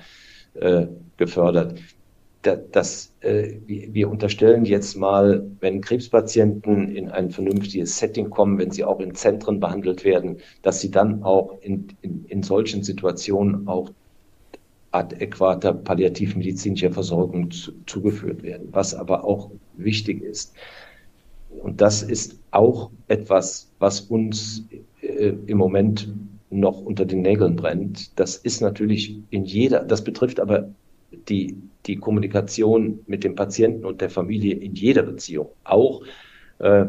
gefördert 1.17 1.81
das, 2.47 3.13
äh, 3.21 3.55
wir 3.67 4.11
unterstellen 4.11 4.65
jetzt 4.65 4.97
mal, 4.97 5.45
wenn 5.61 5.81
Krebspatienten 5.81 6.95
in 6.95 7.09
ein 7.11 7.31
vernünftiges 7.31 7.99
Setting 7.99 8.31
kommen, 8.31 8.59
wenn 8.59 8.71
sie 8.71 8.85
auch 8.85 9.01
in 9.01 9.15
Zentren 9.15 9.61
behandelt 9.61 10.05
werden, 10.05 10.39
dass 10.63 10.81
sie 10.81 10.91
dann 10.91 11.23
auch 11.23 11.59
in, 11.63 11.89
in, 12.03 12.25
in 12.29 12.43
solchen 12.43 12.83
Situationen 12.83 13.67
auch 13.67 13.91
adäquater 14.93 15.73
palliativmedizinischer 15.73 16.93
Versorgung 16.93 17.51
zu, 17.51 17.73
zugeführt 17.87 18.43
werden. 18.43 18.69
Was 18.71 18.95
aber 18.95 19.25
auch 19.25 19.51
wichtig 19.77 20.23
ist, 20.23 20.55
und 21.63 21.81
das 21.81 22.03
ist 22.03 22.39
auch 22.51 22.91
etwas, 23.09 23.71
was 23.79 24.01
uns 24.01 24.65
äh, 25.01 25.33
im 25.47 25.59
Moment 25.59 26.09
noch 26.51 26.81
unter 26.81 27.05
den 27.05 27.23
Nägeln 27.23 27.57
brennt. 27.57 28.19
Das 28.19 28.37
ist 28.37 28.61
natürlich 28.61 29.17
in 29.31 29.45
jeder, 29.45 29.85
das 29.85 30.05
betrifft 30.05 30.41
aber 30.41 30.69
die 31.29 31.57
die 31.87 31.97
Kommunikation 31.97 33.01
mit 33.07 33.25
dem 33.25 33.35
Patienten 33.35 33.85
und 33.85 34.01
der 34.01 34.11
Familie 34.11 34.55
in 34.55 34.75
jeder 34.75 35.03
Beziehung, 35.03 35.49
auch 35.65 36.03
äh, 36.59 36.87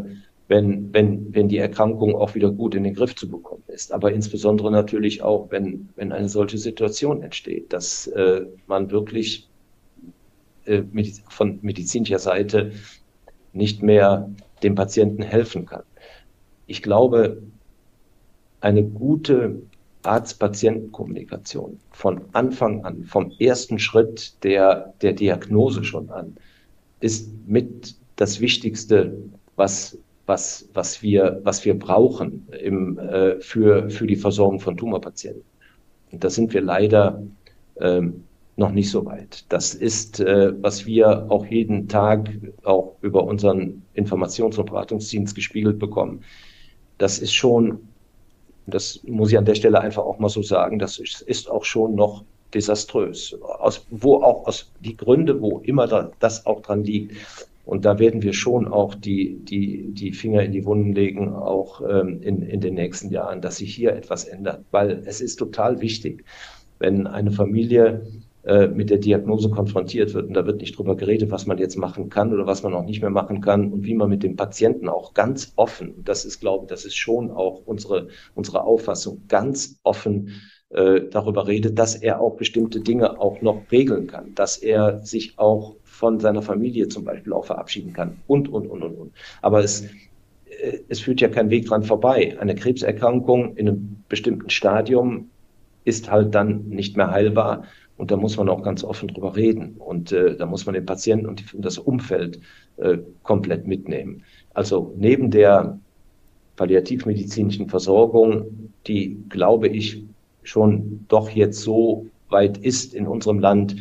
wenn, 0.47 0.93
wenn, 0.93 1.33
wenn 1.33 1.49
die 1.49 1.57
Erkrankung 1.57 2.15
auch 2.15 2.35
wieder 2.35 2.51
gut 2.51 2.75
in 2.75 2.83
den 2.83 2.93
Griff 2.93 3.15
zu 3.15 3.29
bekommen 3.29 3.63
ist. 3.67 3.91
Aber 3.91 4.11
insbesondere 4.11 4.71
natürlich 4.71 5.23
auch, 5.23 5.49
wenn, 5.49 5.89
wenn 5.95 6.11
eine 6.11 6.29
solche 6.29 6.57
Situation 6.57 7.23
entsteht, 7.23 7.73
dass 7.73 8.07
äh, 8.07 8.45
man 8.67 8.91
wirklich 8.91 9.47
äh, 10.65 10.83
von 11.29 11.59
medizinischer 11.61 12.19
Seite 12.19 12.73
nicht 13.53 13.81
mehr 13.81 14.29
dem 14.61 14.75
Patienten 14.75 15.23
helfen 15.23 15.65
kann. 15.65 15.83
Ich 16.67 16.83
glaube, 16.83 17.41
eine 18.61 18.83
gute 18.83 19.61
Arzt-Patienten-Kommunikation 20.05 21.79
von 21.91 22.21
Anfang 22.33 22.83
an, 22.85 23.03
vom 23.03 23.31
ersten 23.39 23.79
Schritt 23.79 24.43
der, 24.43 24.93
der 25.01 25.13
Diagnose 25.13 25.83
schon 25.83 26.09
an, 26.09 26.35
ist 26.99 27.29
mit 27.47 27.95
das 28.15 28.39
Wichtigste, 28.39 29.17
was, 29.55 29.97
was, 30.25 30.69
was, 30.73 31.01
wir, 31.01 31.41
was 31.43 31.65
wir 31.65 31.77
brauchen 31.77 32.47
im, 32.61 32.97
äh, 32.99 33.39
für, 33.41 33.89
für 33.89 34.07
die 34.07 34.15
Versorgung 34.15 34.59
von 34.59 34.77
Tumorpatienten. 34.77 35.43
Und 36.11 36.23
da 36.23 36.29
sind 36.29 36.53
wir 36.53 36.61
leider 36.61 37.21
ähm, 37.79 38.23
noch 38.57 38.71
nicht 38.71 38.89
so 38.89 39.05
weit. 39.05 39.45
Das 39.49 39.73
ist, 39.73 40.19
äh, 40.19 40.53
was 40.61 40.85
wir 40.85 41.29
auch 41.29 41.45
jeden 41.45 41.87
Tag 41.87 42.29
auch 42.63 42.95
über 43.01 43.25
unseren 43.25 43.83
Informations- 43.95 44.57
und 44.57 44.67
Beratungsdienst 44.67 45.35
gespiegelt 45.35 45.77
bekommen. 45.77 46.21
Das 46.97 47.19
ist 47.19 47.33
schon, 47.33 47.79
das 48.67 49.01
muss 49.03 49.31
ich 49.31 49.37
an 49.37 49.45
der 49.45 49.55
Stelle 49.55 49.79
einfach 49.81 50.03
auch 50.03 50.19
mal 50.19 50.29
so 50.29 50.41
sagen, 50.41 50.79
das 50.79 50.99
ist, 50.99 51.21
ist 51.21 51.49
auch 51.49 51.63
schon 51.63 51.95
noch 51.95 52.23
desaströs. 52.53 53.37
Aus, 53.41 53.85
wo 53.89 54.15
auch 54.15 54.47
aus 54.47 54.71
die 54.79 54.97
Gründe, 54.97 55.41
wo 55.41 55.59
immer 55.59 55.87
da, 55.87 56.11
das 56.19 56.45
auch 56.45 56.61
dran 56.61 56.83
liegt. 56.83 57.13
Und 57.65 57.83
da 57.83 57.97
werden 57.97 58.21
wir 58.21 58.33
schon 58.33 58.67
auch 58.67 58.93
die, 58.93 59.37
die, 59.43 59.91
die 59.91 60.11
Finger 60.11 60.43
in 60.43 60.51
die 60.51 60.65
Wunden 60.65 60.93
legen, 60.93 61.33
auch 61.33 61.81
ähm, 61.81 62.21
in, 62.21 62.43
in 62.43 62.61
den 62.61 62.75
nächsten 62.75 63.09
Jahren, 63.09 63.41
dass 63.41 63.57
sich 63.57 63.73
hier 63.73 63.93
etwas 63.93 64.25
ändert. 64.25 64.63
Weil 64.71 65.03
es 65.05 65.19
ist 65.19 65.37
total 65.37 65.81
wichtig, 65.81 66.23
wenn 66.79 67.07
eine 67.07 67.31
Familie 67.31 68.05
äh, 68.45 68.67
mit 68.67 68.91
der 68.91 68.99
Diagnose 68.99 69.49
konfrontiert 69.49 70.13
wird. 70.13 70.27
Und 70.27 70.35
da 70.35 70.45
wird 70.45 70.61
nicht 70.61 70.77
drüber 70.77 70.95
geredet, 70.95 71.31
was 71.31 71.47
man 71.47 71.57
jetzt 71.57 71.77
machen 71.77 72.09
kann 72.09 72.31
oder 72.31 72.45
was 72.45 72.61
man 72.61 72.75
auch 72.75 72.85
nicht 72.85 73.01
mehr 73.01 73.09
machen 73.09 73.41
kann 73.41 73.71
und 73.73 73.85
wie 73.85 73.95
man 73.95 74.07
mit 74.07 74.21
dem 74.21 74.35
Patienten 74.35 74.87
auch 74.87 75.15
ganz 75.15 75.53
offen, 75.55 76.03
das 76.03 76.25
ist, 76.25 76.39
glaube 76.41 76.65
ich, 76.65 76.69
das 76.69 76.85
ist 76.85 76.95
schon 76.95 77.31
auch 77.31 77.63
unsere, 77.65 78.09
unsere 78.35 78.63
Auffassung, 78.63 79.23
ganz 79.27 79.79
offen 79.81 80.29
äh, 80.69 81.01
darüber 81.09 81.47
redet, 81.47 81.79
dass 81.79 81.95
er 81.95 82.21
auch 82.21 82.37
bestimmte 82.37 82.81
Dinge 82.81 83.19
auch 83.19 83.41
noch 83.41 83.63
regeln 83.71 84.05
kann, 84.05 84.35
dass 84.35 84.57
er 84.57 84.99
sich 85.03 85.39
auch 85.39 85.75
von 85.83 86.19
seiner 86.19 86.41
Familie 86.41 86.87
zum 86.87 87.03
Beispiel 87.03 87.33
auch 87.33 87.45
verabschieden 87.45 87.93
kann 87.93 88.17
und, 88.27 88.47
und, 88.47 88.67
und, 88.67 88.83
und, 88.83 88.95
und. 88.95 89.13
Aber 89.41 89.63
es, 89.63 89.85
äh, 90.61 90.79
es 90.87 90.99
führt 90.99 91.19
ja 91.19 91.29
kein 91.29 91.49
Weg 91.49 91.65
dran 91.65 91.81
vorbei. 91.81 92.37
Eine 92.39 92.53
Krebserkrankung 92.53 93.55
in 93.55 93.67
einem 93.67 94.03
bestimmten 94.07 94.51
Stadium 94.51 95.29
ist 95.83 96.11
halt 96.11 96.35
dann 96.35 96.67
nicht 96.67 96.97
mehr 96.97 97.11
heilbar 97.11 97.63
und 97.97 98.11
da 98.11 98.17
muss 98.17 98.37
man 98.37 98.49
auch 98.49 98.61
ganz 98.61 98.83
offen 98.83 99.07
drüber 99.07 99.35
reden. 99.35 99.75
Und 99.77 100.11
äh, 100.11 100.35
da 100.35 100.45
muss 100.45 100.65
man 100.65 100.75
den 100.75 100.85
Patienten 100.85 101.27
und, 101.27 101.43
das 101.57 101.77
Umfeld 101.77 102.39
äh, 102.77 102.97
komplett 103.23 103.67
mitnehmen. 103.67 104.23
Also 104.53 104.93
neben 104.97 105.31
der 105.31 105.79
palliativmedizinischen 106.57 107.69
Versorgung, 107.69 108.71
die, 108.87 109.17
glaube 109.29 109.67
ich, 109.67 110.03
schon 110.43 111.05
doch 111.07 111.29
jetzt 111.29 111.61
so 111.61 112.07
weit 112.29 112.57
ist 112.57 112.93
in 112.93 113.07
unserem 113.07 113.39
Land, 113.39 113.75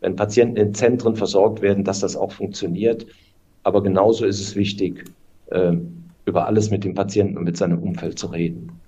wenn 0.00 0.16
Patienten 0.16 0.56
in 0.56 0.74
Zentren 0.74 1.16
versorgt 1.16 1.60
werden, 1.60 1.84
dass 1.84 2.00
das 2.00 2.16
auch 2.16 2.32
funktioniert. 2.32 3.06
Aber 3.62 3.82
genauso 3.82 4.24
ist 4.24 4.40
es 4.40 4.56
wichtig, 4.56 5.04
äh, 5.50 5.72
über 6.24 6.46
alles 6.46 6.70
mit 6.70 6.84
dem 6.84 6.94
Patienten 6.94 7.36
und 7.36 7.44
mit 7.44 7.56
seinem 7.56 7.82
Umfeld 7.82 8.18
zu 8.18 8.28
reden. 8.28 8.79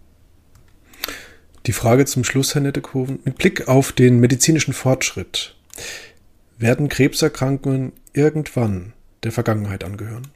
Die 1.67 1.73
Frage 1.73 2.07
zum 2.07 2.25
Schluss, 2.25 2.55
Herr 2.55 2.63
Nettekoven. 2.63 3.21
Mit 3.25 3.39
Blick 3.39 3.69
auf 3.69 3.93
den 3.93 4.19
medizinischen 4.19 4.75
Fortschritt, 4.75 5.55
werden 6.59 6.89
Krebserkrankungen 6.89 7.93
irgendwann 8.13 8.93
der 9.23 9.33
Vergangenheit 9.33 9.85
angehören? 9.85 10.29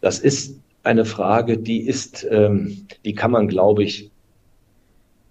Das 0.00 0.18
ist 0.18 0.58
eine 0.82 1.04
Frage, 1.04 1.58
die 1.58 1.80
ist, 1.80 2.26
ähm, 2.30 2.86
die 3.04 3.14
kann 3.14 3.30
man, 3.30 3.48
glaube 3.48 3.82
ich, 3.82 4.10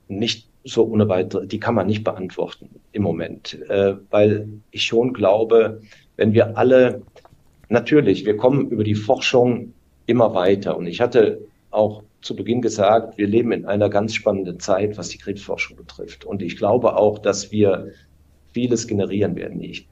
nicht 0.08 0.48
so 0.64 0.86
ohne 0.86 1.10
weitere, 1.10 1.48
die 1.48 1.60
kann 1.60 1.76
man 1.76 1.88
nicht 1.88 2.04
beantworten 2.04 2.70
im 2.92 3.04
Moment, 3.04 3.60
äh, 3.70 3.96
weil 4.10 4.48
ich 4.72 4.84
schon 4.84 5.14
glaube, 5.14 5.82
wenn 6.16 6.34
wir 6.34 6.58
alle, 6.58 7.02
natürlich, 7.70 8.26
wir 8.26 8.38
kommen 8.38 8.70
über 8.70 8.84
die 8.84 8.96
Forschung 8.96 9.74
immer 10.06 10.34
weiter 10.34 10.78
und 10.78 10.88
ich 10.88 11.02
hatte 11.02 11.40
auch 11.72 12.04
zu 12.24 12.36
Beginn 12.36 12.62
gesagt, 12.62 13.18
wir 13.18 13.28
leben 13.28 13.52
in 13.52 13.66
einer 13.66 13.90
ganz 13.90 14.14
spannenden 14.14 14.60
Zeit, 14.60 14.98
was 14.98 15.10
die 15.10 15.18
Krebsforschung 15.18 15.78
betrifft. 15.78 16.26
Und 16.26 16.42
ich 16.42 16.58
glaube 16.58 16.96
auch, 16.96 17.20
dass 17.20 17.52
wir 17.52 17.92
vieles 18.54 18.88
generieren 18.88 19.36
werden. 19.36 19.62
Ich 19.62 19.88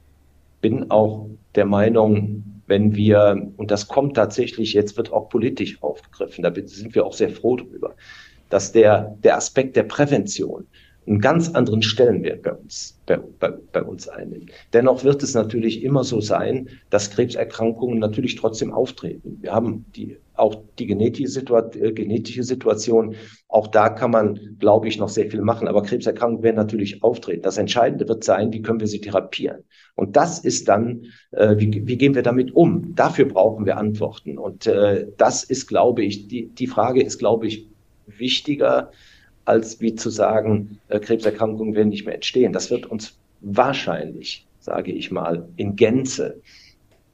bin 0.60 0.90
auch 0.90 1.28
der 1.54 1.66
Meinung, 1.66 2.44
wenn 2.66 2.94
wir, 2.94 3.50
und 3.56 3.70
das 3.70 3.88
kommt 3.88 4.16
tatsächlich, 4.16 4.72
jetzt 4.72 4.96
wird 4.96 5.12
auch 5.12 5.28
politisch 5.28 5.82
aufgegriffen, 5.82 6.42
da 6.42 6.52
sind 6.64 6.94
wir 6.94 7.04
auch 7.04 7.12
sehr 7.12 7.30
froh 7.30 7.56
drüber, 7.56 7.94
dass 8.48 8.72
der, 8.72 9.16
der 9.22 9.36
Aspekt 9.36 9.76
der 9.76 9.82
Prävention, 9.82 10.66
einen 11.06 11.20
ganz 11.20 11.50
anderen 11.50 11.82
Stellenwert 11.82 12.42
bei 12.42 12.52
uns, 12.52 12.96
bei, 13.06 13.16
bei, 13.16 13.50
bei, 13.50 13.82
uns 13.82 14.08
einnimmt. 14.08 14.52
Dennoch 14.72 15.02
wird 15.02 15.22
es 15.22 15.34
natürlich 15.34 15.82
immer 15.82 16.04
so 16.04 16.20
sein, 16.20 16.68
dass 16.90 17.10
Krebserkrankungen 17.10 17.98
natürlich 17.98 18.36
trotzdem 18.36 18.72
auftreten. 18.72 19.38
Wir 19.40 19.52
haben 19.52 19.84
die, 19.96 20.16
auch 20.42 20.56
die 20.78 20.86
genetische, 20.86 21.28
Situation, 21.28 21.84
äh, 21.84 21.92
genetische 21.92 22.42
Situation, 22.42 23.14
auch 23.48 23.68
da 23.68 23.88
kann 23.88 24.10
man, 24.10 24.56
glaube 24.58 24.88
ich, 24.88 24.98
noch 24.98 25.08
sehr 25.08 25.30
viel 25.30 25.40
machen. 25.40 25.68
Aber 25.68 25.82
Krebserkrankungen 25.82 26.42
werden 26.42 26.56
natürlich 26.56 27.02
auftreten. 27.02 27.42
Das 27.42 27.58
Entscheidende 27.58 28.08
wird 28.08 28.24
sein, 28.24 28.52
wie 28.52 28.60
können 28.60 28.80
wir 28.80 28.88
sie 28.88 29.00
therapieren? 29.00 29.62
Und 29.94 30.16
das 30.16 30.40
ist 30.40 30.68
dann, 30.68 31.06
äh, 31.30 31.56
wie, 31.58 31.86
wie 31.86 31.96
gehen 31.96 32.14
wir 32.14 32.22
damit 32.22 32.54
um? 32.54 32.94
Dafür 32.94 33.26
brauchen 33.26 33.66
wir 33.66 33.76
Antworten. 33.76 34.36
Und 34.36 34.66
äh, 34.66 35.06
das 35.16 35.44
ist, 35.44 35.68
glaube 35.68 36.02
ich, 36.02 36.26
die, 36.26 36.48
die 36.48 36.66
Frage 36.66 37.02
ist, 37.02 37.18
glaube 37.18 37.46
ich, 37.46 37.68
wichtiger, 38.06 38.90
als 39.44 39.80
wie 39.80 39.94
zu 39.94 40.10
sagen, 40.10 40.78
äh, 40.88 40.98
Krebserkrankungen 40.98 41.74
werden 41.74 41.90
nicht 41.90 42.04
mehr 42.04 42.16
entstehen. 42.16 42.52
Das 42.52 42.70
wird 42.70 42.86
uns 42.86 43.16
wahrscheinlich, 43.40 44.46
sage 44.58 44.90
ich 44.90 45.12
mal, 45.12 45.48
in 45.56 45.76
Gänze 45.76 46.40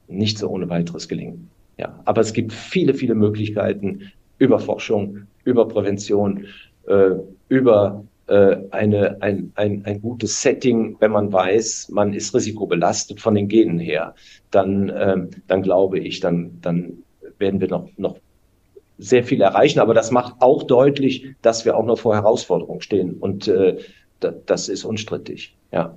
nicht 0.06 0.38
so 0.38 0.48
ohne 0.48 0.70
weiteres 0.70 1.08
gelingen. 1.08 1.50
Ja, 1.78 2.00
aber 2.04 2.20
es 2.20 2.32
gibt 2.32 2.52
viele, 2.52 2.94
viele 2.94 3.14
Möglichkeiten 3.14 4.12
über 4.38 4.58
Forschung, 4.58 5.26
über 5.44 5.66
Prävention, 5.68 6.46
äh, 6.86 7.10
über 7.48 8.04
äh, 8.26 8.56
eine, 8.70 9.22
ein, 9.22 9.52
ein, 9.54 9.84
ein 9.84 10.02
gutes 10.02 10.42
Setting, 10.42 10.96
wenn 11.00 11.12
man 11.12 11.32
weiß, 11.32 11.88
man 11.90 12.12
ist 12.12 12.34
risikobelastet 12.34 13.20
von 13.20 13.34
den 13.34 13.48
Genen 13.48 13.78
her, 13.78 14.14
dann, 14.50 14.92
ähm, 14.96 15.30
dann 15.46 15.62
glaube 15.62 15.98
ich, 15.98 16.20
dann, 16.20 16.58
dann 16.60 16.98
werden 17.38 17.60
wir 17.60 17.68
noch, 17.68 17.88
noch 17.96 18.18
sehr 18.98 19.24
viel 19.24 19.40
erreichen. 19.40 19.78
Aber 19.78 19.94
das 19.94 20.10
macht 20.10 20.34
auch 20.40 20.64
deutlich, 20.64 21.34
dass 21.42 21.64
wir 21.64 21.76
auch 21.76 21.86
noch 21.86 21.98
vor 21.98 22.14
Herausforderungen 22.14 22.80
stehen. 22.80 23.14
Und 23.14 23.48
äh, 23.48 23.78
das 24.46 24.68
ist 24.68 24.84
unstrittig. 24.84 25.56
Ja. 25.72 25.96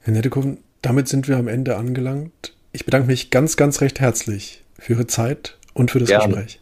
Herr 0.00 0.14
Nettekow, 0.14 0.56
damit 0.80 1.08
sind 1.08 1.28
wir 1.28 1.36
am 1.36 1.48
Ende 1.48 1.76
angelangt. 1.76 2.54
Ich 2.72 2.84
bedanke 2.86 3.06
mich 3.06 3.30
ganz, 3.30 3.56
ganz 3.56 3.80
recht 3.82 4.00
herzlich 4.00 4.62
für 4.78 4.94
Ihre 4.94 5.06
Zeit 5.06 5.58
und 5.74 5.90
für 5.90 5.98
das 5.98 6.08
Gerne. 6.08 6.34
Gespräch. 6.34 6.58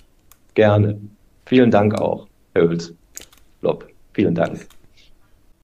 Gerne. 0.54 1.00
Vielen 1.46 1.70
Dank 1.70 1.94
auch, 1.94 2.26
Herr 2.54 2.68
Hülslob. 2.68 3.88
Vielen 4.12 4.34
Dank. 4.34 4.66